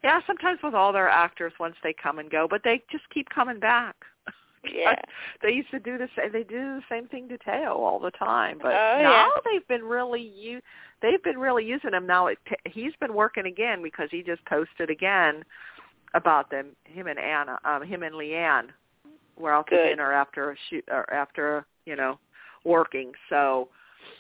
yeah. 0.03 0.19
Sometimes 0.27 0.59
with 0.63 0.73
all 0.73 0.91
their 0.93 1.09
actors, 1.09 1.53
once 1.59 1.75
they 1.83 1.93
come 1.93 2.19
and 2.19 2.29
go, 2.29 2.47
but 2.49 2.62
they 2.63 2.81
just 2.91 3.03
keep 3.13 3.27
coming 3.29 3.59
back. 3.59 3.95
Yeah. 4.69 4.95
they 5.41 5.51
used 5.53 5.71
to 5.71 5.79
do 5.79 5.97
the 5.97 6.09
same. 6.17 6.33
They 6.33 6.43
do 6.43 6.57
the 6.59 6.81
same 6.89 7.07
thing 7.07 7.29
to 7.29 7.38
Thaao 7.38 7.77
all 7.77 7.97
the 7.97 8.12
time, 8.12 8.57
but 8.62 8.73
Oh, 8.73 8.99
now 9.01 9.29
yeah. 9.33 9.41
they've 9.45 9.65
been 9.69 9.83
really 9.85 10.21
u- 10.21 10.59
they've 11.01 11.23
been 11.23 11.38
really 11.38 11.63
using 11.63 11.93
him. 11.93 12.05
Now 12.05 12.27
it, 12.27 12.39
he's 12.65 12.91
been 12.99 13.13
working 13.13 13.45
again 13.45 13.81
because 13.81 14.09
he 14.12 14.21
just 14.21 14.43
posted 14.47 14.89
again 14.89 15.45
about 16.13 16.51
them. 16.51 16.75
Him 16.83 17.07
and 17.07 17.17
Anna, 17.17 17.57
um, 17.63 17.83
him 17.83 18.03
and 18.03 18.15
Leann 18.15 18.65
were 19.38 19.53
out 19.53 19.67
to 19.67 19.77
Good. 19.77 19.89
dinner 19.91 20.12
after 20.12 20.51
a 20.51 20.55
shoot 20.69 20.83
or 20.91 21.09
after 21.13 21.65
you 21.85 21.95
know 21.95 22.19
working. 22.65 23.13
So 23.29 23.69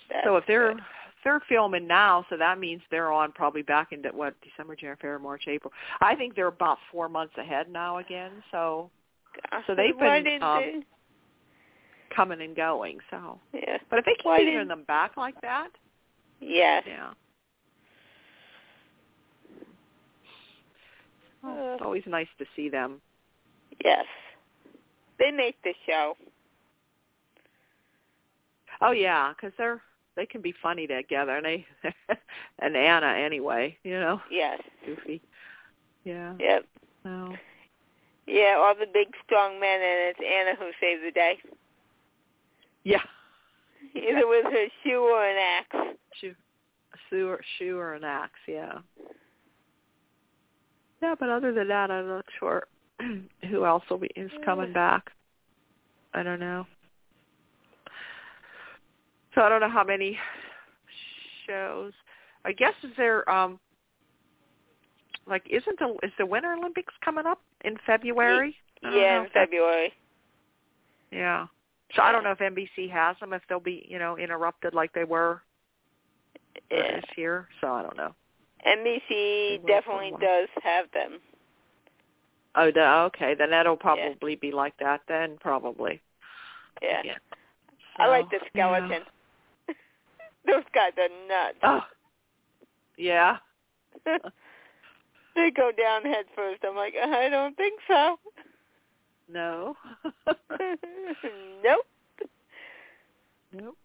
That's 0.09 0.23
so 0.25 0.37
if 0.37 0.45
they're 0.47 0.71
good. 0.73 0.81
They're 1.23 1.41
filming 1.49 1.87
now, 1.87 2.25
so 2.29 2.37
that 2.37 2.59
means 2.59 2.81
they're 2.91 3.11
on 3.11 3.31
probably 3.31 3.61
back 3.61 3.91
into 3.91 4.09
what 4.09 4.35
December, 4.41 4.75
January, 4.75 4.97
February, 4.97 5.19
March, 5.19 5.43
April. 5.47 5.73
I 6.01 6.15
think 6.15 6.35
they're 6.35 6.47
about 6.47 6.77
four 6.91 7.09
months 7.09 7.33
ahead 7.37 7.69
now 7.71 7.97
again. 7.97 8.31
So 8.51 8.89
so 9.67 9.75
they've 9.75 9.97
been, 9.97 10.41
um, 10.41 10.83
coming 12.15 12.41
and 12.41 12.55
going. 12.55 12.99
So. 13.11 13.39
Yeah. 13.53 13.77
but 13.89 13.99
if 13.99 14.05
they 14.05 14.15
keep 14.15 14.23
bringing 14.23 14.67
them 14.67 14.83
back 14.87 15.17
like 15.17 15.39
that, 15.41 15.69
Yes. 16.41 16.83
yeah, 16.87 17.11
well, 21.43 21.71
Uh. 21.71 21.73
it's 21.73 21.81
always 21.83 22.03
nice 22.07 22.27
to 22.37 22.45
see 22.55 22.69
them. 22.69 23.01
Yes. 23.83 24.05
They 25.17 25.31
make 25.31 25.61
the 25.63 25.73
show. 25.85 26.15
Oh 28.81 28.91
yeah, 28.91 29.33
because 29.33 29.51
they're 29.57 29.81
they 30.19 30.25
can 30.25 30.41
be 30.41 30.53
funny 30.61 30.85
together, 30.85 31.37
and 31.37 31.45
they 31.45 31.65
and 32.59 32.75
Anna 32.75 33.07
anyway, 33.07 33.77
you 33.85 33.97
know, 33.99 34.19
Yes. 34.29 34.59
goofy. 34.85 35.21
Yeah. 36.03 36.33
Yep. 36.39 36.65
So 37.03 37.33
Yeah, 38.27 38.55
all 38.57 38.75
the 38.75 38.85
big 38.93 39.07
strong 39.25 39.59
men, 39.61 39.79
and 39.81 40.09
it's 40.11 40.19
Anna 40.19 40.55
who 40.59 40.71
saves 40.81 41.01
the 41.05 41.11
day. 41.11 41.37
yeah, 42.83 43.01
Either 43.95 44.27
with 44.27 44.43
her 44.45 44.67
shoe 44.83 44.99
or 44.99 45.23
an 45.25 45.37
axe. 45.37 45.97
shoe, 46.19 46.35
shoe, 47.09 47.29
or, 47.29 47.39
shoe 47.57 47.77
or 47.77 47.93
an 47.93 48.03
axe. 48.03 48.39
Yeah. 48.45 48.79
Yeah, 51.01 51.15
but 51.17 51.29
other 51.29 51.53
than 51.53 51.69
that, 51.69 51.89
I'm 51.91 52.07
not 52.09 52.25
sure 52.39 52.67
who 53.49 53.63
else 53.65 53.83
will 53.89 53.99
be 53.99 54.09
is 54.17 54.31
coming 54.43 54.73
back. 54.73 55.11
I 56.13 56.23
don't 56.23 56.41
know. 56.41 56.65
So 59.35 59.41
I 59.41 59.49
don't 59.49 59.61
know 59.61 59.69
how 59.69 59.83
many 59.83 60.17
shows. 61.47 61.93
I 62.45 62.51
guess 62.53 62.73
is 62.83 62.91
there 62.97 63.29
um 63.29 63.59
like 65.27 65.43
isn't 65.49 65.77
the 65.79 65.95
is 66.03 66.11
the 66.17 66.25
Winter 66.25 66.53
Olympics 66.53 66.93
coming 67.03 67.25
up 67.25 67.39
in 67.63 67.75
February? 67.85 68.55
I 68.83 68.85
don't 68.87 68.93
know 68.95 69.01
Yeah, 69.01 69.17
in 69.17 69.23
that- 69.23 69.31
February. 69.33 69.93
Yeah. 71.11 71.47
So 71.95 72.03
I 72.03 72.11
don't 72.11 72.23
know 72.23 72.31
if 72.31 72.39
NBC 72.39 72.87
has 72.91 73.17
them 73.19 73.33
if 73.33 73.41
they'll 73.49 73.59
be, 73.59 73.83
you 73.89 73.97
know, 73.97 74.15
interrupted 74.17 74.73
like 74.75 74.93
they 74.93 75.05
were 75.05 75.41
Yeah. 76.69 76.95
this 77.01 77.05
year. 77.17 77.47
So 77.61 77.73
I 77.73 77.81
don't 77.81 77.97
know. 77.97 78.13
NBC 78.65 79.57
definitely 79.65 80.13
does 80.21 80.49
have 80.61 80.91
them. 80.91 81.19
Oh, 82.55 82.69
the, 82.71 82.87
okay. 83.05 83.33
Then 83.33 83.49
that'll 83.51 83.77
probably 83.77 84.35
be 84.35 84.51
like 84.51 84.75
that 84.77 85.01
then, 85.07 85.37
probably. 85.39 86.01
Yeah. 86.81 87.01
Yeah. 87.03 87.17
I 87.97 88.07
like 88.07 88.29
the 88.29 88.39
skeleton. 88.49 89.03
Those 90.47 90.63
guys 90.73 90.91
are 90.97 91.09
nuts. 91.27 91.57
Oh. 91.63 91.81
Yeah. 92.97 93.37
they 94.05 95.51
go 95.51 95.71
down 95.71 96.03
head 96.03 96.25
first. 96.35 96.63
I'm 96.67 96.75
like, 96.75 96.93
I 96.95 97.29
don't 97.29 97.55
think 97.55 97.79
so. 97.87 98.17
No. 99.31 99.75
nope. 101.63 101.85
nope. 103.53 103.77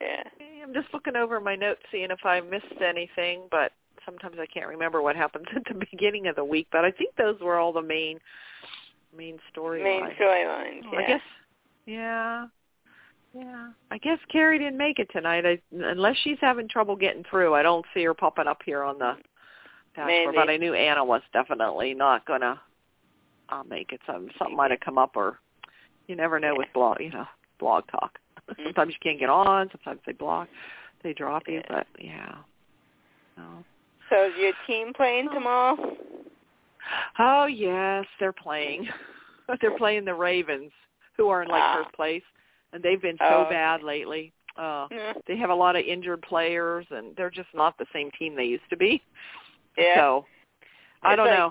Yeah. 0.00 0.22
I'm 0.62 0.74
just 0.74 0.92
looking 0.92 1.16
over 1.16 1.40
my 1.40 1.56
notes, 1.56 1.80
seeing 1.90 2.10
if 2.10 2.24
I 2.24 2.40
missed 2.40 2.80
anything, 2.86 3.42
but 3.50 3.72
sometimes 4.04 4.36
I 4.38 4.46
can't 4.46 4.68
remember 4.68 5.02
what 5.02 5.16
happens 5.16 5.46
at 5.54 5.62
the 5.66 5.84
beginning 5.90 6.26
of 6.26 6.36
the 6.36 6.44
week. 6.44 6.68
But 6.70 6.84
I 6.84 6.90
think 6.90 7.16
those 7.16 7.40
were 7.40 7.58
all 7.58 7.72
the 7.72 7.82
main 7.82 8.18
main 9.16 9.38
storylines. 9.54 9.82
Main 9.84 10.16
storylines. 10.20 10.82
Oh, 10.86 10.90
Yeah. 10.92 10.98
I 10.98 11.06
guess, 11.06 11.20
yeah. 11.86 12.46
Yeah, 13.32 13.70
I 13.90 13.98
guess 13.98 14.18
Carrie 14.30 14.58
didn't 14.58 14.76
make 14.78 14.98
it 14.98 15.08
tonight. 15.12 15.46
I, 15.46 15.60
unless 15.72 16.16
she's 16.24 16.38
having 16.40 16.68
trouble 16.68 16.96
getting 16.96 17.22
through, 17.30 17.54
I 17.54 17.62
don't 17.62 17.86
see 17.94 18.02
her 18.04 18.14
popping 18.14 18.48
up 18.48 18.60
here 18.64 18.82
on 18.82 18.98
the 18.98 19.16
dashboard. 19.94 20.34
But 20.34 20.50
I 20.50 20.56
knew 20.56 20.74
Anna 20.74 21.04
was 21.04 21.22
definitely 21.32 21.94
not 21.94 22.26
gonna 22.26 22.60
uh, 23.50 23.62
make 23.68 23.92
it. 23.92 24.00
Some 24.06 24.30
something 24.38 24.56
might 24.56 24.72
have 24.72 24.80
come 24.80 24.98
up, 24.98 25.12
or 25.16 25.38
you 26.08 26.16
never 26.16 26.40
know 26.40 26.54
with 26.56 26.68
blog, 26.74 27.00
you 27.00 27.10
know, 27.10 27.26
blog 27.58 27.84
talk. 27.90 28.18
Mhm. 28.50 28.64
sometimes 28.64 28.94
you 28.94 28.98
can't 29.00 29.20
get 29.20 29.30
on. 29.30 29.70
Sometimes 29.70 30.00
they 30.04 30.12
block, 30.12 30.48
they 31.04 31.12
drop 31.12 31.44
you. 31.46 31.62
But 31.68 31.86
yeah. 32.00 32.34
So. 33.36 33.42
So 34.08 34.26
is 34.26 34.32
your 34.40 34.52
team 34.66 34.92
playing 34.92 35.28
tomorrow? 35.32 35.76
Oh 37.20 37.46
yes, 37.46 38.06
they're 38.18 38.32
playing. 38.32 38.88
they're 39.60 39.76
playing 39.78 40.04
the 40.04 40.14
Ravens, 40.14 40.72
who 41.16 41.28
are 41.28 41.42
in 41.44 41.48
like 41.48 41.62
Ah. 41.62 41.82
first 41.84 41.94
place, 41.94 42.24
and 42.72 42.82
they've 42.82 43.00
been 43.02 43.16
so 43.18 43.46
Oh, 43.46 43.50
bad 43.50 43.82
lately. 43.82 44.32
Uh 44.56 44.86
Yeah. 44.90 45.12
they 45.26 45.36
have 45.36 45.50
a 45.50 45.54
lot 45.54 45.76
of 45.76 45.84
injured 45.84 46.22
players, 46.22 46.86
and 46.90 47.14
they're 47.16 47.30
just 47.30 47.48
not 47.54 47.76
the 47.78 47.86
same 47.92 48.10
team 48.18 48.34
they 48.36 48.44
used 48.44 48.68
to 48.70 48.76
be. 48.76 49.02
Yeah. 49.78 49.94
So 49.96 50.26
I 51.02 51.12
It's 51.12 51.16
don't 51.18 51.26
like- 51.26 51.38
know. 51.38 51.50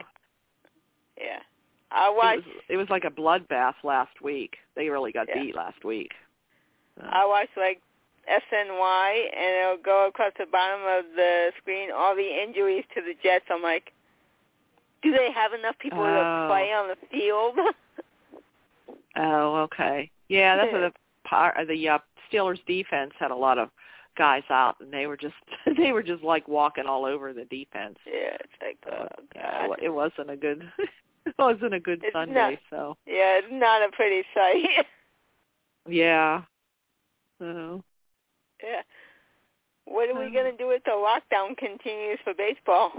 Yeah. 1.18 1.40
I 1.92 2.10
It 2.10 2.16
watched 2.16 2.46
was, 2.48 2.56
it 2.70 2.78
was 2.78 2.90
like 2.90 3.04
a 3.06 3.10
bloodbath 3.10 3.74
last 3.84 4.22
week. 4.22 4.58
They 4.76 4.90
really 4.90 5.12
got 5.12 5.28
Yeah. 5.28 5.42
beat 5.42 5.56
last 5.56 5.84
week. 5.84 6.12
So, 6.96 7.08
I 7.10 7.26
watched 7.26 7.58
like 7.58 7.82
SNY 8.28 9.30
and 9.36 9.56
it'll 9.64 9.78
go 9.84 10.08
across 10.08 10.34
the 10.38 10.46
bottom 10.46 10.82
of 10.86 11.06
the 11.16 11.52
screen 11.58 11.90
all 11.92 12.16
the 12.16 12.44
injuries 12.44 12.86
to 12.94 13.02
the 13.02 13.16
Jets. 13.24 13.46
I'm 13.50 13.64
like, 13.64 13.92
do 15.02 15.12
they 15.12 15.32
have 15.32 15.54
enough 15.54 15.80
people 15.80 16.02
Oh. 16.02 16.06
to 16.06 16.48
play 16.48 16.72
on 16.74 16.90
the 16.90 16.98
field? 17.10 17.58
oh, 19.16 19.56
okay. 19.64 20.12
Yeah, 20.28 20.58
that's 20.58 20.72
what 20.72 20.80
the 20.82 20.94
par- 21.30 21.56
the 21.68 21.90
uh, 21.90 21.98
Steelers 22.32 22.60
defense 22.66 23.12
had 23.20 23.32
a 23.32 23.36
lot 23.36 23.58
of 23.58 23.70
guys 24.18 24.44
out, 24.50 24.76
and 24.82 24.92
they 24.92 25.08
were 25.08 25.18
just 25.18 25.36
they 25.78 25.92
were 25.92 26.04
just 26.04 26.24
like 26.24 26.48
walking 26.48 26.86
all 26.86 27.06
over 27.06 27.34
the 27.34 27.46
defense. 27.46 27.98
yeah, 28.06 28.36
it's 28.40 28.54
like, 28.62 28.78
oh, 28.92 29.08
So, 29.18 29.24
yeah, 29.36 29.68
it, 29.82 29.90
wasn't 29.90 30.30
a 30.30 30.36
good 30.38 30.64
it 31.26 31.36
wasn't 31.38 31.74
a 31.74 31.80
good 31.80 32.02
It's 32.04 32.14
Sunday. 32.14 32.34
not- 32.34 32.60
So 32.70 32.98
Yeah, 33.06 33.38
it's 33.40 33.48
not 33.52 33.82
a 33.82 33.92
pretty 33.92 34.24
sight. 34.34 34.86
yeah. 35.88 36.42
So 37.40 37.84
yeah. 38.64 38.82
What 39.86 40.10
are 40.10 40.20
we 40.20 40.26
Um, 40.28 40.34
going 40.34 40.52
to 40.52 40.58
do 40.58 40.70
if 40.72 40.84
the 40.84 40.92
lockdown 40.92 41.58
continues 41.58 42.20
for 42.24 42.34
baseball? 42.34 42.92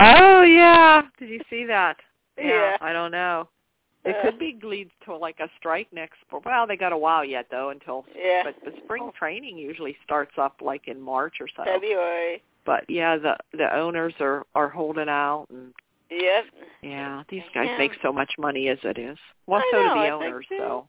Oh 0.00 0.42
yeah. 0.42 1.02
Did 1.18 1.28
you 1.30 1.40
see 1.50 1.64
that? 1.64 1.96
Yeah. 2.38 2.76
I 2.80 2.92
don't 2.92 3.10
know. 3.10 3.48
It 4.08 4.16
Uh, 4.16 4.22
could 4.22 4.38
be 4.38 4.58
leads 4.62 4.90
to 5.04 5.14
like 5.16 5.38
a 5.40 5.48
strike 5.58 5.92
next. 5.92 6.16
Well, 6.44 6.66
they 6.66 6.76
got 6.76 6.92
a 6.92 6.96
while 6.98 7.24
yet 7.24 7.46
though 7.50 7.70
until. 7.70 8.06
Yeah. 8.16 8.42
But 8.44 8.56
the 8.64 8.72
spring 8.84 9.10
training 9.18 9.58
usually 9.58 9.96
starts 10.04 10.32
up 10.38 10.60
like 10.60 10.88
in 10.88 11.00
March 11.00 11.34
or 11.40 11.48
so. 11.48 11.64
February. 11.64 12.42
But 12.64 12.84
yeah, 12.88 13.16
the 13.16 13.36
the 13.52 13.74
owners 13.74 14.14
are 14.20 14.44
are 14.54 14.68
holding 14.68 15.08
out, 15.08 15.46
and 15.50 15.72
Yep. 16.10 16.44
yeah, 16.82 17.22
these 17.28 17.42
guys 17.54 17.68
Yeah. 17.68 17.78
make 17.78 17.92
so 18.02 18.12
much 18.12 18.32
money 18.38 18.68
as 18.68 18.78
it 18.82 18.98
is. 18.98 19.18
Well, 19.46 19.60
I 19.60 19.68
so 19.70 19.76
know, 19.82 19.94
do 19.94 20.00
the 20.00 20.08
owners. 20.10 20.46
so. 20.48 20.56
So 20.58 20.88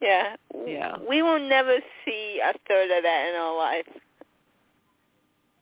Yeah. 0.00 0.36
Yeah. 0.66 0.96
We 1.08 1.22
will 1.22 1.38
never 1.38 1.78
see 2.04 2.40
a 2.40 2.52
third 2.68 2.90
of 2.90 3.02
that 3.02 3.28
in 3.30 3.34
our 3.40 3.56
life. 3.56 3.88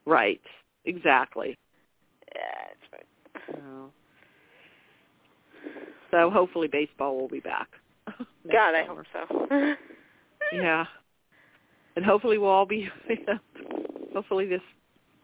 right, 0.07 0.40
exactly. 0.85 1.57
Yeah, 2.35 2.64
it's 2.72 2.92
right. 2.92 3.07
So, 3.46 3.80
so 6.11 6.31
hopefully 6.31 6.68
baseball 6.68 7.18
will 7.18 7.29
be 7.29 7.40
back. 7.40 7.68
God, 8.51 8.75
I 8.75 8.85
hope 8.85 9.05
so. 9.12 9.46
Yeah, 10.53 10.85
and 11.94 12.05
hopefully 12.05 12.37
we'll 12.38 12.51
all 12.51 12.66
be. 12.66 12.88
hopefully 14.12 14.46
this 14.46 14.61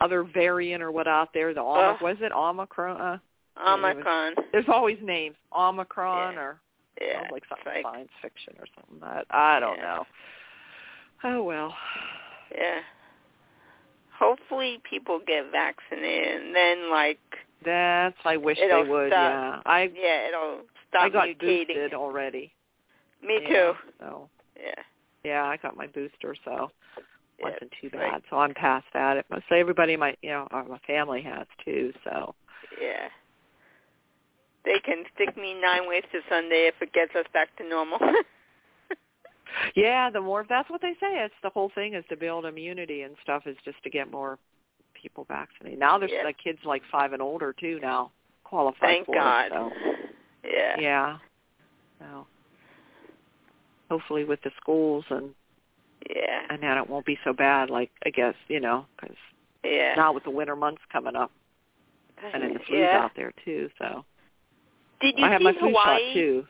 other 0.00 0.22
variant 0.22 0.82
or 0.82 0.92
what 0.92 1.08
out 1.08 1.30
there, 1.34 1.52
the 1.52 1.60
Omicron, 1.60 1.94
Ugh. 1.94 2.02
was 2.02 2.16
it 2.20 2.32
Omicron? 2.32 3.00
Uh, 3.00 3.18
Omicron. 3.68 4.34
there's 4.52 4.66
always 4.68 4.98
names, 5.02 5.34
Omicron 5.52 6.34
Yeah. 6.34 6.40
or 6.40 6.60
Yeah. 7.00 7.14
sounds 7.20 7.32
like 7.32 7.42
something 7.48 7.72
like, 7.72 7.84
science 7.84 8.10
fiction 8.22 8.54
or 8.60 8.66
something. 8.76 9.00
That 9.00 9.26
I 9.30 9.58
don't 9.58 9.78
Yeah. 9.78 9.82
know. 9.82 10.06
Oh 11.24 11.42
well. 11.42 11.74
Yeah. 12.54 12.80
Hopefully 14.18 14.80
people 14.88 15.18
get 15.26 15.50
vaccinated 15.50 16.42
and 16.42 16.54
then 16.54 16.90
like 16.90 17.18
That's 17.64 18.16
I 18.24 18.36
wish 18.36 18.58
they 18.58 18.82
would. 18.82 19.10
stop. 19.12 19.32
Yeah, 19.32 19.62
I 19.66 19.90
yeah, 19.94 20.28
it'll 20.28 20.60
stop 20.96 21.04
I 21.04 21.08
got 21.10 21.28
mutating. 21.28 21.66
boosted 21.68 21.94
already. 21.94 22.52
Me 23.22 23.40
Yeah, 23.42 23.48
too. 23.48 23.72
So 24.00 24.30
Yeah. 24.58 24.82
yeah, 25.24 25.44
I 25.44 25.56
got 25.56 25.76
my 25.76 25.86
booster, 25.86 26.34
so 26.44 26.70
Yeah, 27.38 27.50
wasn't 27.50 27.72
too 27.80 27.90
bad. 27.90 28.22
So 28.30 28.38
I'm 28.38 28.54
past 28.54 28.86
that. 28.92 29.16
It 29.18 29.26
so 29.48 29.54
everybody 29.54 29.94
in 29.94 30.00
my 30.00 30.16
you 30.22 30.30
know 30.30 30.48
uh, 30.50 30.64
my 30.64 30.78
family 30.86 31.22
has 31.22 31.46
too. 31.64 31.92
So 32.04 32.34
Yeah. 32.80 33.08
They 34.64 34.80
can 34.80 35.04
stick 35.14 35.36
me 35.36 35.54
nine 35.54 35.86
ways 35.88 36.02
to 36.12 36.20
Sunday 36.28 36.66
if 36.66 36.74
it 36.82 36.92
gets 36.92 37.14
us 37.14 37.26
back 37.32 37.54
to 37.56 37.68
normal. 37.68 37.98
yeah, 39.76 40.10
the 40.10 40.20
more 40.20 40.44
that's 40.48 40.68
what 40.70 40.82
they 40.82 40.94
say. 40.94 41.24
It's 41.24 41.34
the 41.42 41.50
whole 41.50 41.70
thing 41.74 41.94
is 41.94 42.04
to 42.08 42.16
build 42.16 42.44
immunity 42.44 43.02
and 43.02 43.14
stuff 43.22 43.46
is 43.46 43.56
just 43.64 43.80
to 43.84 43.90
get 43.90 44.10
more 44.10 44.38
people 45.00 45.24
vaccinated. 45.28 45.78
Now 45.78 45.98
there's 45.98 46.10
Yeah. 46.10 46.24
like 46.24 46.38
kids 46.42 46.58
like 46.64 46.82
five 46.90 47.12
and 47.12 47.22
older 47.22 47.52
too 47.52 47.78
now 47.80 48.10
qualify 48.44 48.86
Thank 48.86 49.06
for 49.06 49.14
God. 49.14 49.46
it. 49.46 49.52
So 49.52 49.72
Yeah. 50.46 50.80
yeah. 50.80 51.18
So 51.98 52.26
hopefully 53.90 54.24
with 54.24 54.40
the 54.42 54.50
schools 54.60 55.04
and 55.10 55.30
Yeah. 56.08 56.42
and 56.50 56.62
then 56.62 56.76
it 56.78 56.88
won't 56.88 57.06
be 57.06 57.18
so 57.24 57.32
bad. 57.32 57.70
Like 57.70 57.90
I 58.04 58.10
guess 58.10 58.34
you 58.48 58.60
know 58.60 58.86
because 59.00 59.16
Yeah. 59.64 59.94
now 59.96 60.12
with 60.12 60.24
the 60.24 60.30
winter 60.30 60.56
months 60.56 60.82
coming 60.92 61.16
up 61.16 61.30
and 62.32 62.42
then 62.42 62.54
the 62.54 62.60
flu's 62.60 62.78
yeah. 62.80 62.98
out 63.04 63.12
there 63.16 63.32
too. 63.44 63.70
So 63.78 64.04
Did 65.00 65.18
you 65.18 65.24
I 65.26 65.30
have 65.32 65.40
see 65.40 65.44
my 65.44 65.52
flu 65.54 65.68
Hawaii? 65.68 65.84
shot 66.08 66.14
too. 66.14 66.46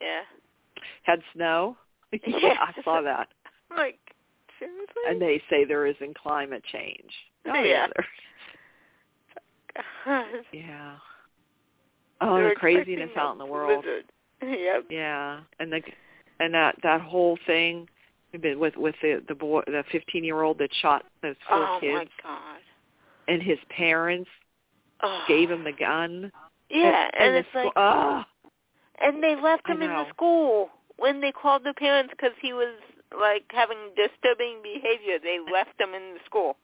Yeah. 0.00 0.22
Had 1.04 1.22
snow. 1.34 1.76
Yeah. 2.26 2.54
I 2.60 2.82
saw 2.82 3.02
that. 3.02 3.28
Like 3.76 3.98
seriously? 4.58 5.02
And 5.08 5.20
they 5.20 5.42
say 5.50 5.64
there 5.64 5.86
isn't 5.86 6.16
climate 6.18 6.62
change. 6.72 7.12
Oh 7.46 7.54
yeah, 7.54 7.86
Yeah. 7.96 8.04
Oh, 10.08 10.24
God. 10.32 10.44
yeah. 10.52 10.96
Oh, 12.20 12.36
They're 12.36 12.50
the 12.50 12.54
craziness 12.54 13.10
out 13.16 13.32
in 13.32 13.38
the 13.38 13.46
world. 13.46 13.82
blizzard. 13.84 14.04
Yep. 14.42 14.84
Yeah, 14.90 15.40
and 15.60 15.72
the 15.72 15.80
and 16.40 16.52
that 16.54 16.76
that 16.82 17.00
whole 17.00 17.38
thing 17.46 17.88
with 18.34 18.76
with 18.76 18.94
the 19.00 19.22
the 19.28 19.34
boy 19.34 19.62
the 19.66 19.82
15 19.90 20.22
year 20.24 20.42
old 20.42 20.58
that 20.58 20.68
shot 20.82 21.04
those 21.22 21.36
four 21.48 21.56
Oh 21.66 21.78
kids 21.80 22.10
Oh 22.22 22.28
my 22.28 22.30
God. 22.30 22.60
and 23.28 23.42
his 23.42 23.58
parents 23.70 24.28
Oh. 25.02 25.24
gave 25.28 25.50
him 25.50 25.62
the 25.64 25.72
gun. 25.72 26.30
Yeah, 26.70 27.10
and, 27.18 27.34
the 27.34 27.38
it's 27.40 27.48
like, 27.54 27.72
oh, 27.76 28.24
and 29.02 29.22
they 29.22 29.36
left 29.36 29.66
him 29.68 29.82
in 29.82 29.90
the 29.90 30.08
school 30.10 30.70
when 30.98 31.20
they 31.20 31.32
called 31.32 31.64
the 31.64 31.74
parents 31.74 32.12
because 32.16 32.34
he 32.42 32.52
was 32.54 32.74
like 33.18 33.44
having 33.50 33.76
disturbing 33.96 34.60
behavior. 34.62 35.18
They 35.22 35.38
left 35.52 35.78
him 35.80 35.94
in 35.94 36.14
the 36.14 36.20
school. 36.26 36.56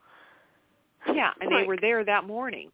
yeah, 1.15 1.31
and 1.41 1.51
they 1.53 1.67
were 1.67 1.77
there 1.81 2.05
that 2.05 2.27
morning. 2.27 2.71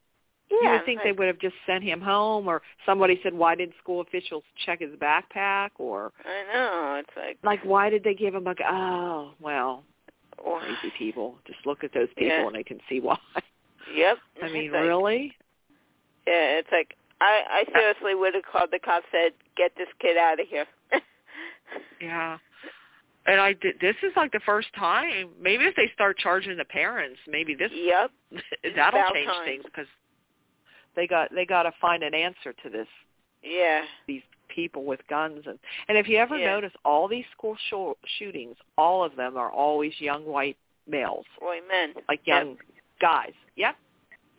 Yeah, 0.51 0.59
you 0.63 0.71
would 0.73 0.85
think 0.87 1.01
they 1.03 1.13
would 1.13 1.27
have 1.27 1.39
just 1.39 1.55
sent 1.67 1.85
him 1.85 2.01
home, 2.01 2.49
or 2.49 2.63
somebody 2.87 3.21
said, 3.23 3.35
"Why 3.35 3.55
didn't 3.55 3.75
school 3.83 4.01
officials 4.01 4.45
check 4.65 4.81
his 4.81 4.93
backpack?" 4.97 5.71
Or 5.79 6.13
I 6.25 6.53
know. 6.53 6.95
It's 7.01 7.17
like, 7.17 7.39
like, 7.43 7.63
"Why 7.65 7.91
did 7.91 8.03
they 8.05 8.15
give 8.15 8.35
him 8.35 8.47
a?" 8.47 8.55
Oh, 8.67 9.33
well, 9.41 9.85
why? 10.43 10.61
crazy 10.61 10.93
people. 10.99 11.37
Just 11.47 11.59
look 11.67 11.85
at 11.85 11.93
those 11.93 12.09
people 12.17 12.29
Yeah. 12.29 12.47
and 12.47 12.55
they 12.55 12.63
can 12.65 12.81
see 12.89 13.01
why. 13.01 13.19
Yep. 13.95 14.19
I 14.43 14.49
mean, 14.51 14.73
like- 14.73 14.83
really? 14.83 15.37
Yeah, 16.27 16.59
it's 16.59 16.69
like 16.73 16.97
I 17.21 17.65
I 17.69 17.73
seriously 17.73 18.15
would 18.15 18.35
have 18.35 18.45
called 18.45 18.71
the 18.73 18.79
cops. 18.79 19.07
Said, 19.13 19.33
"Get 19.57 19.73
this 19.77 19.89
kid 20.01 20.17
out 20.17 20.41
of 20.41 20.49
here." 20.49 20.67
Yeah. 22.01 22.39
And 23.27 23.41
I 23.41 23.53
did. 23.53 23.79
This 23.81 23.97
is 24.03 24.13
like 24.17 24.33
the 24.33 24.41
first 24.47 24.69
time. 24.75 25.29
Maybe 25.41 25.65
if 25.65 25.75
they 25.77 25.91
start 25.93 26.17
charging 26.17 26.57
the 26.57 26.65
parents, 26.65 27.19
maybe 27.29 27.55
this 27.55 27.71
yep. 27.75 28.11
That'll 28.75 29.03
change 29.13 29.27
time. 29.29 29.45
things 29.45 29.65
because 29.65 29.87
they 30.99 31.07
got 31.07 31.33
they 31.33 31.47
got 31.47 31.63
to 31.63 31.73
find 31.81 32.03
an 32.03 32.13
answer 32.13 32.53
to 32.65 32.69
this. 32.69 32.89
Yeah. 33.43 33.83
These 34.09 34.23
people 34.49 34.85
with 34.85 35.01
guns 35.09 35.45
and 35.47 35.59
and 35.89 35.97
if 35.97 36.09
you 36.09 36.17
ever 36.19 36.37
Yeah. 36.37 36.47
notice, 36.55 36.73
all 36.85 37.07
these 37.07 37.25
school 37.37 37.57
sh- 37.69 38.09
shootings, 38.19 38.57
all 38.77 39.05
of 39.05 39.15
them 39.15 39.37
are 39.37 39.51
always 39.53 39.93
young 40.01 40.27
white 40.27 40.57
males, 40.89 41.25
Boy, 41.39 41.61
men. 41.69 41.95
like 42.09 42.21
Yep. 42.27 42.43
young 42.45 42.59
guys. 43.01 43.33
Yep. 43.55 43.77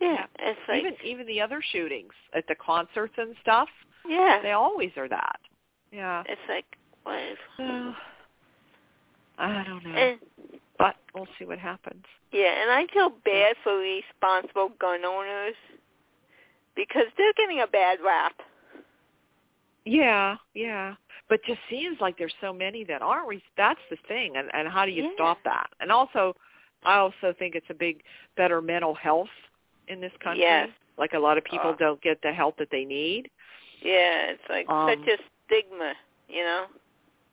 Yeah. 0.00 0.26
It's 0.38 0.60
like 0.68 0.80
even 0.80 0.94
even 1.02 1.26
the 1.26 1.40
other 1.40 1.62
shootings 1.72 2.12
at 2.34 2.46
the 2.46 2.54
concerts 2.56 3.14
and 3.16 3.34
stuff, 3.40 3.68
yeah. 4.06 4.40
they 4.42 4.52
always 4.52 4.90
are 4.98 5.08
that. 5.08 5.40
Yeah. 5.92 6.22
It's 6.28 6.40
like 6.48 6.66
what? 7.04 7.18
Is, 7.18 7.38
I 9.38 9.64
don't 9.64 9.82
know, 9.84 9.94
and 9.98 10.18
but 10.78 10.96
we'll 11.14 11.28
see 11.38 11.44
what 11.46 11.58
happens. 11.58 12.04
yeah, 12.32 12.60
and 12.62 12.70
I 12.70 12.86
feel 12.92 13.10
bad 13.24 13.56
for 13.64 13.76
responsible 13.78 14.70
gun 14.78 15.04
owners 15.04 15.54
because 16.76 17.06
they're 17.16 17.32
getting 17.36 17.60
a 17.60 17.66
bad 17.66 17.98
rap. 18.04 18.34
Yeah, 19.84 20.36
yeah. 20.54 20.94
but 21.28 21.40
just 21.44 21.60
seems 21.70 21.96
like 22.00 22.18
there's 22.18 22.34
so 22.40 22.52
many 22.52 22.84
that 22.84 23.02
aren't. 23.02 23.28
Re- 23.28 23.42
that's 23.56 23.80
the 23.88 23.96
thing, 24.08 24.36
and 24.36 24.50
and 24.52 24.68
how 24.68 24.84
do 24.84 24.90
you 24.90 25.04
Yeah. 25.04 25.14
stop 25.14 25.38
that? 25.44 25.68
And 25.80 25.90
also, 25.92 26.34
I 26.84 26.96
also 26.96 27.32
think 27.38 27.54
it's 27.54 27.70
a 27.70 27.74
big 27.74 28.02
better 28.36 28.60
mental 28.60 28.94
health 28.94 29.30
in 29.88 30.00
this 30.00 30.12
country. 30.22 30.42
Yes. 30.42 30.68
Like 30.98 31.14
a 31.14 31.18
lot 31.18 31.38
of 31.38 31.44
people 31.44 31.70
Uh. 31.70 31.76
don't 31.76 32.00
get 32.02 32.20
the 32.22 32.32
help 32.32 32.56
that 32.58 32.70
they 32.70 32.84
need. 32.84 33.30
Yeah, 33.80 34.32
it's 34.32 34.48
like 34.48 34.68
Um, 34.68 34.88
such 34.88 35.08
a 35.08 35.18
stigma, 35.46 35.94
you 36.28 36.42
know. 36.42 36.66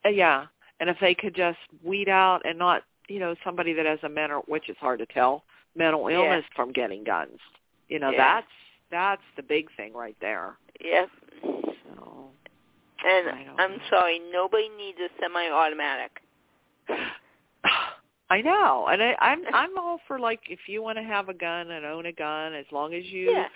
Uh, 0.06 0.10
yeah, 0.10 0.48
and 0.80 0.90
if 0.90 0.98
they 1.00 1.14
could 1.16 1.34
just 1.36 1.60
weed 1.84 2.08
out 2.08 2.46
and 2.46 2.58
not, 2.58 2.84
you 3.10 3.20
know, 3.20 3.36
somebody 3.44 3.74
that 3.74 3.86
has 3.86 4.02
a 4.04 4.10
mental, 4.10 4.44
which 4.44 4.70
is 4.70 4.78
hard 4.78 5.00
to 5.00 5.06
tell, 5.08 5.44
mental 5.76 6.10
Yeah. 6.10 6.18
illness 6.18 6.46
from 6.56 6.72
getting 6.72 7.04
guns. 7.04 7.40
You 7.90 8.00
know, 8.00 8.12
Yeah. 8.12 8.18
that's 8.42 8.52
that's 8.92 9.22
the 9.36 9.44
big 9.44 9.68
thing 9.76 9.94
right 9.94 10.16
there. 10.22 10.58
Yep. 10.84 11.10
So 11.44 12.30
And 13.08 13.30
I'm 13.60 13.72
know. 13.72 13.78
sorry, 13.90 14.20
nobody 14.32 14.70
needs 14.78 14.98
a 15.00 15.10
semi-automatic. 15.22 16.12
I 18.30 18.42
know, 18.42 18.88
and 18.92 19.02
I, 19.02 19.16
I'm 19.22 19.40
I'm 19.54 19.78
all 19.78 20.00
for 20.06 20.20
like 20.20 20.42
if 20.50 20.60
you 20.68 20.84
want 20.84 20.98
to 20.98 21.04
have 21.04 21.30
a 21.30 21.34
gun 21.34 21.72
and 21.72 21.86
own 21.86 22.08
a 22.08 22.12
gun, 22.12 22.54
as 22.54 22.66
long 22.72 22.94
as 22.94 23.06
you 23.06 23.32
Yeah. 23.32 23.48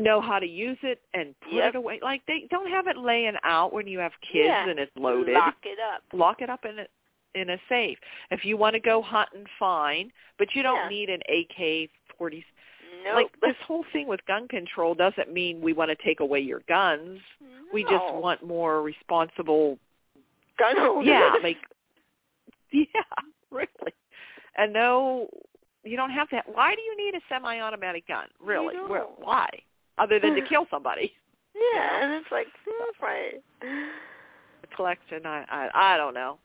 know 0.00 0.20
how 0.20 0.40
to 0.40 0.46
use 0.46 0.78
it 0.82 1.00
and 1.14 1.38
put 1.40 1.52
Yep. 1.52 1.68
it 1.68 1.76
away. 1.76 2.00
Like 2.02 2.22
they 2.26 2.48
don't 2.50 2.68
have 2.68 2.88
it 2.88 2.96
laying 2.96 3.36
out 3.44 3.72
when 3.72 3.86
you 3.86 4.00
have 4.00 4.12
kids 4.22 4.48
Yeah. 4.48 4.68
and 4.68 4.80
it's 4.80 4.90
loaded. 4.96 5.34
Lock 5.34 5.54
it 5.62 5.78
up. 5.78 6.02
Lock 6.12 6.42
it 6.42 6.50
up 6.50 6.64
in 6.64 6.80
a 6.80 6.86
in 7.36 7.50
a 7.50 7.58
safe. 7.68 7.98
If 8.32 8.44
you 8.44 8.56
want 8.56 8.74
to 8.74 8.80
go 8.80 9.00
hunting, 9.02 9.46
fine, 9.58 10.12
but 10.38 10.54
you 10.56 10.62
don't 10.64 10.76
Yeah. 10.84 10.88
need 10.88 11.10
an 11.10 11.20
AK 11.28 11.90
forty. 12.18 12.44
Nope. 13.04 13.14
Like 13.14 13.40
this 13.42 13.56
whole 13.66 13.84
thing 13.92 14.08
with 14.08 14.24
gun 14.26 14.48
control 14.48 14.94
doesn't 14.94 15.32
mean 15.32 15.60
we 15.60 15.72
want 15.72 15.90
to 15.90 16.04
take 16.04 16.20
away 16.20 16.40
your 16.40 16.62
guns. 16.68 17.20
We 17.72 17.82
just 17.82 18.14
want 18.14 18.46
more 18.46 18.82
responsible 18.82 19.78
gun 20.58 20.76
holders. 20.76 21.06
yeah, 21.06 21.34
like 21.42 21.58
yeah, 22.72 22.86
really. 23.50 23.92
And 24.56 24.72
no, 24.72 25.28
you 25.84 25.96
don't 25.96 26.10
have 26.10 26.28
to. 26.30 26.42
Why 26.46 26.74
do 26.74 26.80
you 26.80 26.96
need 26.96 27.14
a 27.14 27.20
semi-automatic 27.28 28.08
gun? 28.08 28.26
Really? 28.42 28.74
You 28.74 28.88
Where, 28.88 29.02
why? 29.02 29.48
Other 29.98 30.18
than 30.18 30.34
to 30.34 30.42
kill 30.48 30.66
somebody. 30.70 31.12
Yeah, 31.54 32.04
and 32.04 32.12
it's 32.14 32.32
like, 32.32 32.48
hmm, 32.66 33.04
right. 33.04 33.42
The 33.60 34.66
collection, 34.74 35.24
I, 35.24 35.44
I, 35.48 35.94
I 35.94 35.96
don't 35.96 36.14
know. 36.14 36.38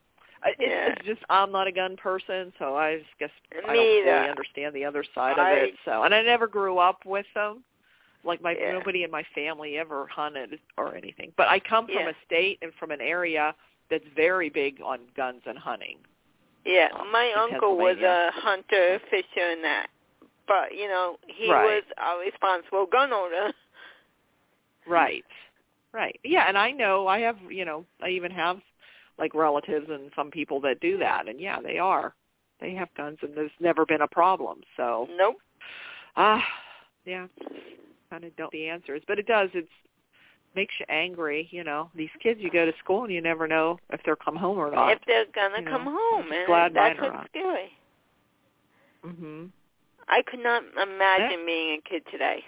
I- 0.43 0.49
It's, 0.51 0.59
Yeah. 0.61 0.93
it's 0.93 1.05
just 1.05 1.21
I'm 1.29 1.51
not 1.51 1.67
a 1.67 1.71
gun 1.71 1.97
person, 1.97 2.53
so 2.59 2.75
I 2.75 2.99
just 2.99 3.17
guess 3.19 3.29
I 3.51 3.55
Me 3.55 3.61
don't 3.61 3.75
either. 3.75 4.11
really 4.13 4.29
understand 4.29 4.75
the 4.75 4.85
other 4.85 5.03
side 5.15 5.37
of 5.37 5.47
it. 5.57 5.75
So, 5.85 6.03
and 6.03 6.13
I 6.15 6.21
never 6.21 6.47
grew 6.47 6.77
up 6.79 7.05
with 7.05 7.25
them. 7.33 7.63
Like 8.23 8.41
my 8.41 8.51
Yeah. 8.55 8.73
nobody 8.73 9.03
in 9.03 9.11
my 9.11 9.23
family 9.35 9.77
ever 9.77 10.05
hunted 10.07 10.59
or 10.77 10.95
anything. 10.95 11.31
But 11.37 11.47
I 11.47 11.59
come 11.59 11.85
from 11.87 11.95
Yeah. 11.95 12.09
a 12.09 12.13
state 12.25 12.59
and 12.61 12.73
from 12.75 12.91
an 12.91 13.01
area 13.01 13.55
that's 13.89 14.05
very 14.15 14.49
big 14.49 14.81
on 14.81 14.99
guns 15.15 15.41
and 15.45 15.57
hunting. 15.57 15.97
Yeah, 16.65 16.89
um, 16.93 17.11
my 17.11 17.31
uncle 17.33 17.77
was 17.77 17.97
a 17.99 18.31
hunter, 18.31 18.99
fisher, 19.09 19.25
and 19.51 19.63
that. 19.63 19.87
But 20.47 20.75
you 20.75 20.87
know, 20.87 21.17
he 21.27 21.49
Right. 21.51 21.63
was 21.75 21.83
a 21.97 22.17
responsible 22.19 22.85
gun 22.85 23.13
owner. 23.13 23.53
Right. 24.85 25.25
Right. 25.91 26.19
Yeah, 26.23 26.45
and 26.47 26.57
I 26.57 26.71
know 26.71 27.07
I 27.07 27.19
have, 27.19 27.37
you 27.49 27.65
know, 27.65 27.85
I 28.01 28.09
even 28.09 28.31
have 28.31 28.61
like 29.19 29.35
relatives 29.35 29.87
and 29.89 30.11
some 30.15 30.31
people 30.31 30.59
that 30.61 30.79
do 30.79 30.97
that 30.97 31.27
and 31.27 31.39
yeah, 31.39 31.61
they 31.61 31.77
are. 31.77 32.13
They 32.59 32.73
have 32.73 32.89
guns 32.95 33.17
and 33.21 33.35
there's 33.35 33.51
never 33.59 33.85
been 33.85 34.01
a 34.01 34.07
problem. 34.07 34.61
So, 34.75 35.07
Nope. 35.17 35.37
ah, 36.15 36.43
yeah. 37.05 37.27
Kind 38.09 38.23
of 38.23 38.35
don't 38.35 38.51
the 38.51 38.67
answers, 38.67 39.01
but 39.07 39.19
it 39.19 39.27
does 39.27 39.49
it's 39.53 39.69
makes 40.55 40.73
you 40.79 40.85
angry, 40.89 41.47
you 41.51 41.63
know. 41.63 41.91
These 41.95 42.09
kids 42.21 42.39
you 42.41 42.49
go 42.49 42.65
to 42.65 42.73
school 42.83 43.03
and 43.03 43.13
you 43.13 43.21
never 43.21 43.47
know 43.47 43.79
if 43.91 44.01
they'll 44.03 44.15
come 44.15 44.35
home 44.35 44.57
or 44.57 44.71
not. 44.71 44.91
If 44.91 44.99
they're 45.05 45.25
gonna 45.33 45.59
you 45.59 45.65
know, 45.65 45.71
come 45.71 45.85
home, 45.85 46.31
and 46.31 46.47
glad 46.47 46.73
that's 46.73 46.99
what's 46.99 47.13
not. 47.13 47.27
scary. 47.29 47.71
Mhm. 49.05 49.51
I 50.07 50.23
could 50.23 50.41
not 50.41 50.63
imagine 50.81 51.45
being 51.45 51.79
a 51.79 51.89
kid 51.89 52.03
today. 52.11 52.43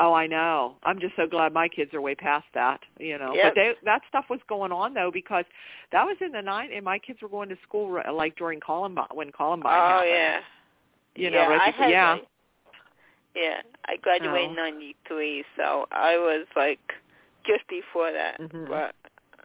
Oh, 0.00 0.14
I 0.14 0.26
know. 0.28 0.76
I'm 0.84 1.00
just 1.00 1.16
so 1.16 1.26
glad 1.26 1.52
my 1.52 1.66
kids 1.68 1.92
are 1.92 2.00
way 2.00 2.14
past 2.14 2.46
that, 2.54 2.80
you 3.00 3.18
know. 3.18 3.34
Yep. 3.34 3.44
But 3.44 3.54
they, 3.56 3.72
that 3.84 4.02
stuff 4.08 4.26
was 4.30 4.38
going 4.48 4.70
on 4.70 4.94
though 4.94 5.10
because 5.12 5.44
that 5.92 6.04
was 6.04 6.16
in 6.20 6.30
the 6.32 6.40
nine, 6.40 6.70
and 6.72 6.84
my 6.84 6.98
kids 7.00 7.20
were 7.20 7.28
going 7.28 7.48
to 7.48 7.56
school 7.66 8.00
like 8.12 8.36
during 8.36 8.60
Columbine 8.60 9.06
when 9.12 9.32
Columbine 9.32 9.72
oh 9.74 9.88
happened. 9.88 10.10
yeah. 10.10 10.40
You 11.16 11.30
know, 11.30 11.38
yeah, 11.38 11.46
right 11.48 11.60
I 11.60 11.70
had 11.82 11.90
yeah. 11.90 12.12
like- 12.12 12.28
yeah, 13.34 13.60
I 13.86 13.96
graduated 13.96 14.46
Oh. 14.46 14.50
in 14.50 14.56
'93, 14.56 15.44
so 15.56 15.86
I 15.92 16.16
was 16.16 16.46
like 16.56 16.80
just 17.46 17.66
before 17.68 18.12
that. 18.12 18.40
Mhm. 18.40 18.68
But 18.68 18.94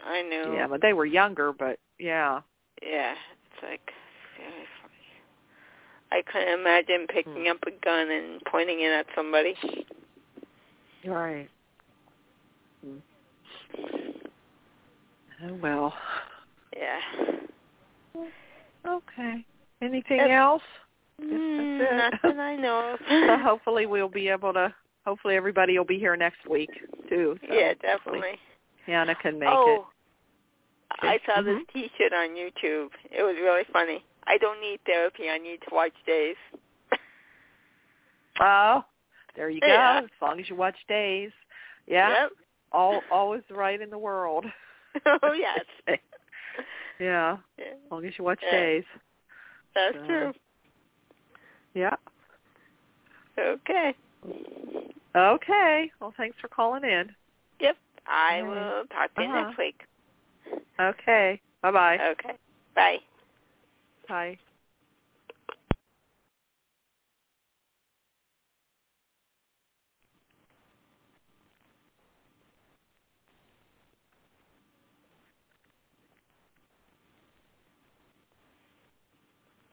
I 0.05 0.21
knew. 0.21 0.53
Yeah, 0.55 0.67
but 0.67 0.81
they 0.81 0.93
were 0.93 1.05
younger, 1.05 1.51
but 1.51 1.79
yeah. 1.99 2.41
Yeah, 2.81 3.13
it's 3.51 3.63
like 3.63 3.91
seriously. 4.37 4.67
I 6.11 6.21
couldn't 6.31 6.59
imagine 6.59 7.07
picking 7.07 7.45
Hmm. 7.45 7.51
up 7.51 7.63
a 7.65 7.71
gun 7.71 8.11
and 8.11 8.41
pointing 8.45 8.81
it 8.81 8.91
at 8.91 9.07
somebody. 9.15 9.55
Right. 11.05 11.49
Mm. 12.85 13.01
Oh 15.45 15.53
well. 15.61 15.93
Yeah. 16.75 16.99
Okay. 18.87 19.45
Anything 19.81 20.19
else? 20.19 20.61
Mm, 21.21 21.79
that's 21.79 21.91
it. 21.91 21.97
not 21.97 22.35
that 22.35 22.39
I 22.39 22.55
know 22.55 22.93
of. 22.93 22.99
So 23.09 23.37
hopefully 23.43 23.85
we'll 23.85 24.09
be 24.09 24.29
able 24.29 24.53
to. 24.53 24.73
Hopefully 25.05 25.35
everybody 25.35 25.77
will 25.77 25.85
be 25.85 25.99
here 25.99 26.15
next 26.15 26.47
week 26.49 26.69
too. 27.09 27.37
So 27.47 27.53
yeah, 27.53 27.73
definitely. 27.81 28.39
Hannah 28.85 29.15
can 29.15 29.37
make 29.39 29.49
oh, 29.49 29.87
I 31.01 31.19
saw 31.25 31.41
this 31.41 31.55
Mhm. 31.55 31.73
T-shirt 31.73 32.13
on 32.13 32.29
YouTube. 32.29 32.89
It 33.11 33.23
was 33.23 33.35
really 33.35 33.63
funny. 33.73 34.03
I 34.25 34.37
don't 34.37 34.61
need 34.61 34.79
therapy. 34.85 35.29
I 35.29 35.37
need 35.37 35.61
to 35.67 35.73
watch 35.73 35.93
Days. 36.05 36.35
Oh, 38.39 38.83
there 39.35 39.49
you 39.49 39.61
go. 39.61 39.67
Yeah. 39.67 40.01
As 40.03 40.09
long 40.21 40.39
as 40.39 40.49
you 40.49 40.55
watch 40.55 40.75
Days. 40.87 41.31
Yeah. 41.87 42.09
Yep. 42.09 42.31
All 42.71 43.01
all 43.11 43.33
is 43.33 43.43
right 43.51 43.79
in 43.79 43.89
the 43.89 43.97
world. 43.97 44.45
oh 45.05 45.33
yes. 45.33 45.59
yeah. 46.99 47.37
Yeah, 47.57 47.65
As 47.65 47.91
long 47.91 48.05
as 48.05 48.13
you 48.17 48.23
watch 48.23 48.39
Yeah. 48.43 48.51
Days. 48.51 48.83
that's 49.75 49.95
So- 49.95 50.05
true. 50.05 50.33
Yeah. 51.73 51.95
Okay. 53.37 53.95
Okay. 55.15 55.91
Well, 55.99 56.13
thanks 56.17 56.37
for 56.39 56.47
calling 56.47 56.83
in. 56.83 57.11
Yep. 57.59 57.77
I 58.07 58.41
right. 58.41 58.43
will 58.43 58.83
talk 58.87 59.13
to 59.15 59.21
you 59.23 59.29
Uh-huh. 59.29 59.41
next 59.47 59.57
week. 59.57 59.81
Okay. 60.79 61.41
Bye-bye. 61.61 61.97
Okay. 62.11 62.33
Bye. 62.75 62.97
Bye. 64.07 64.37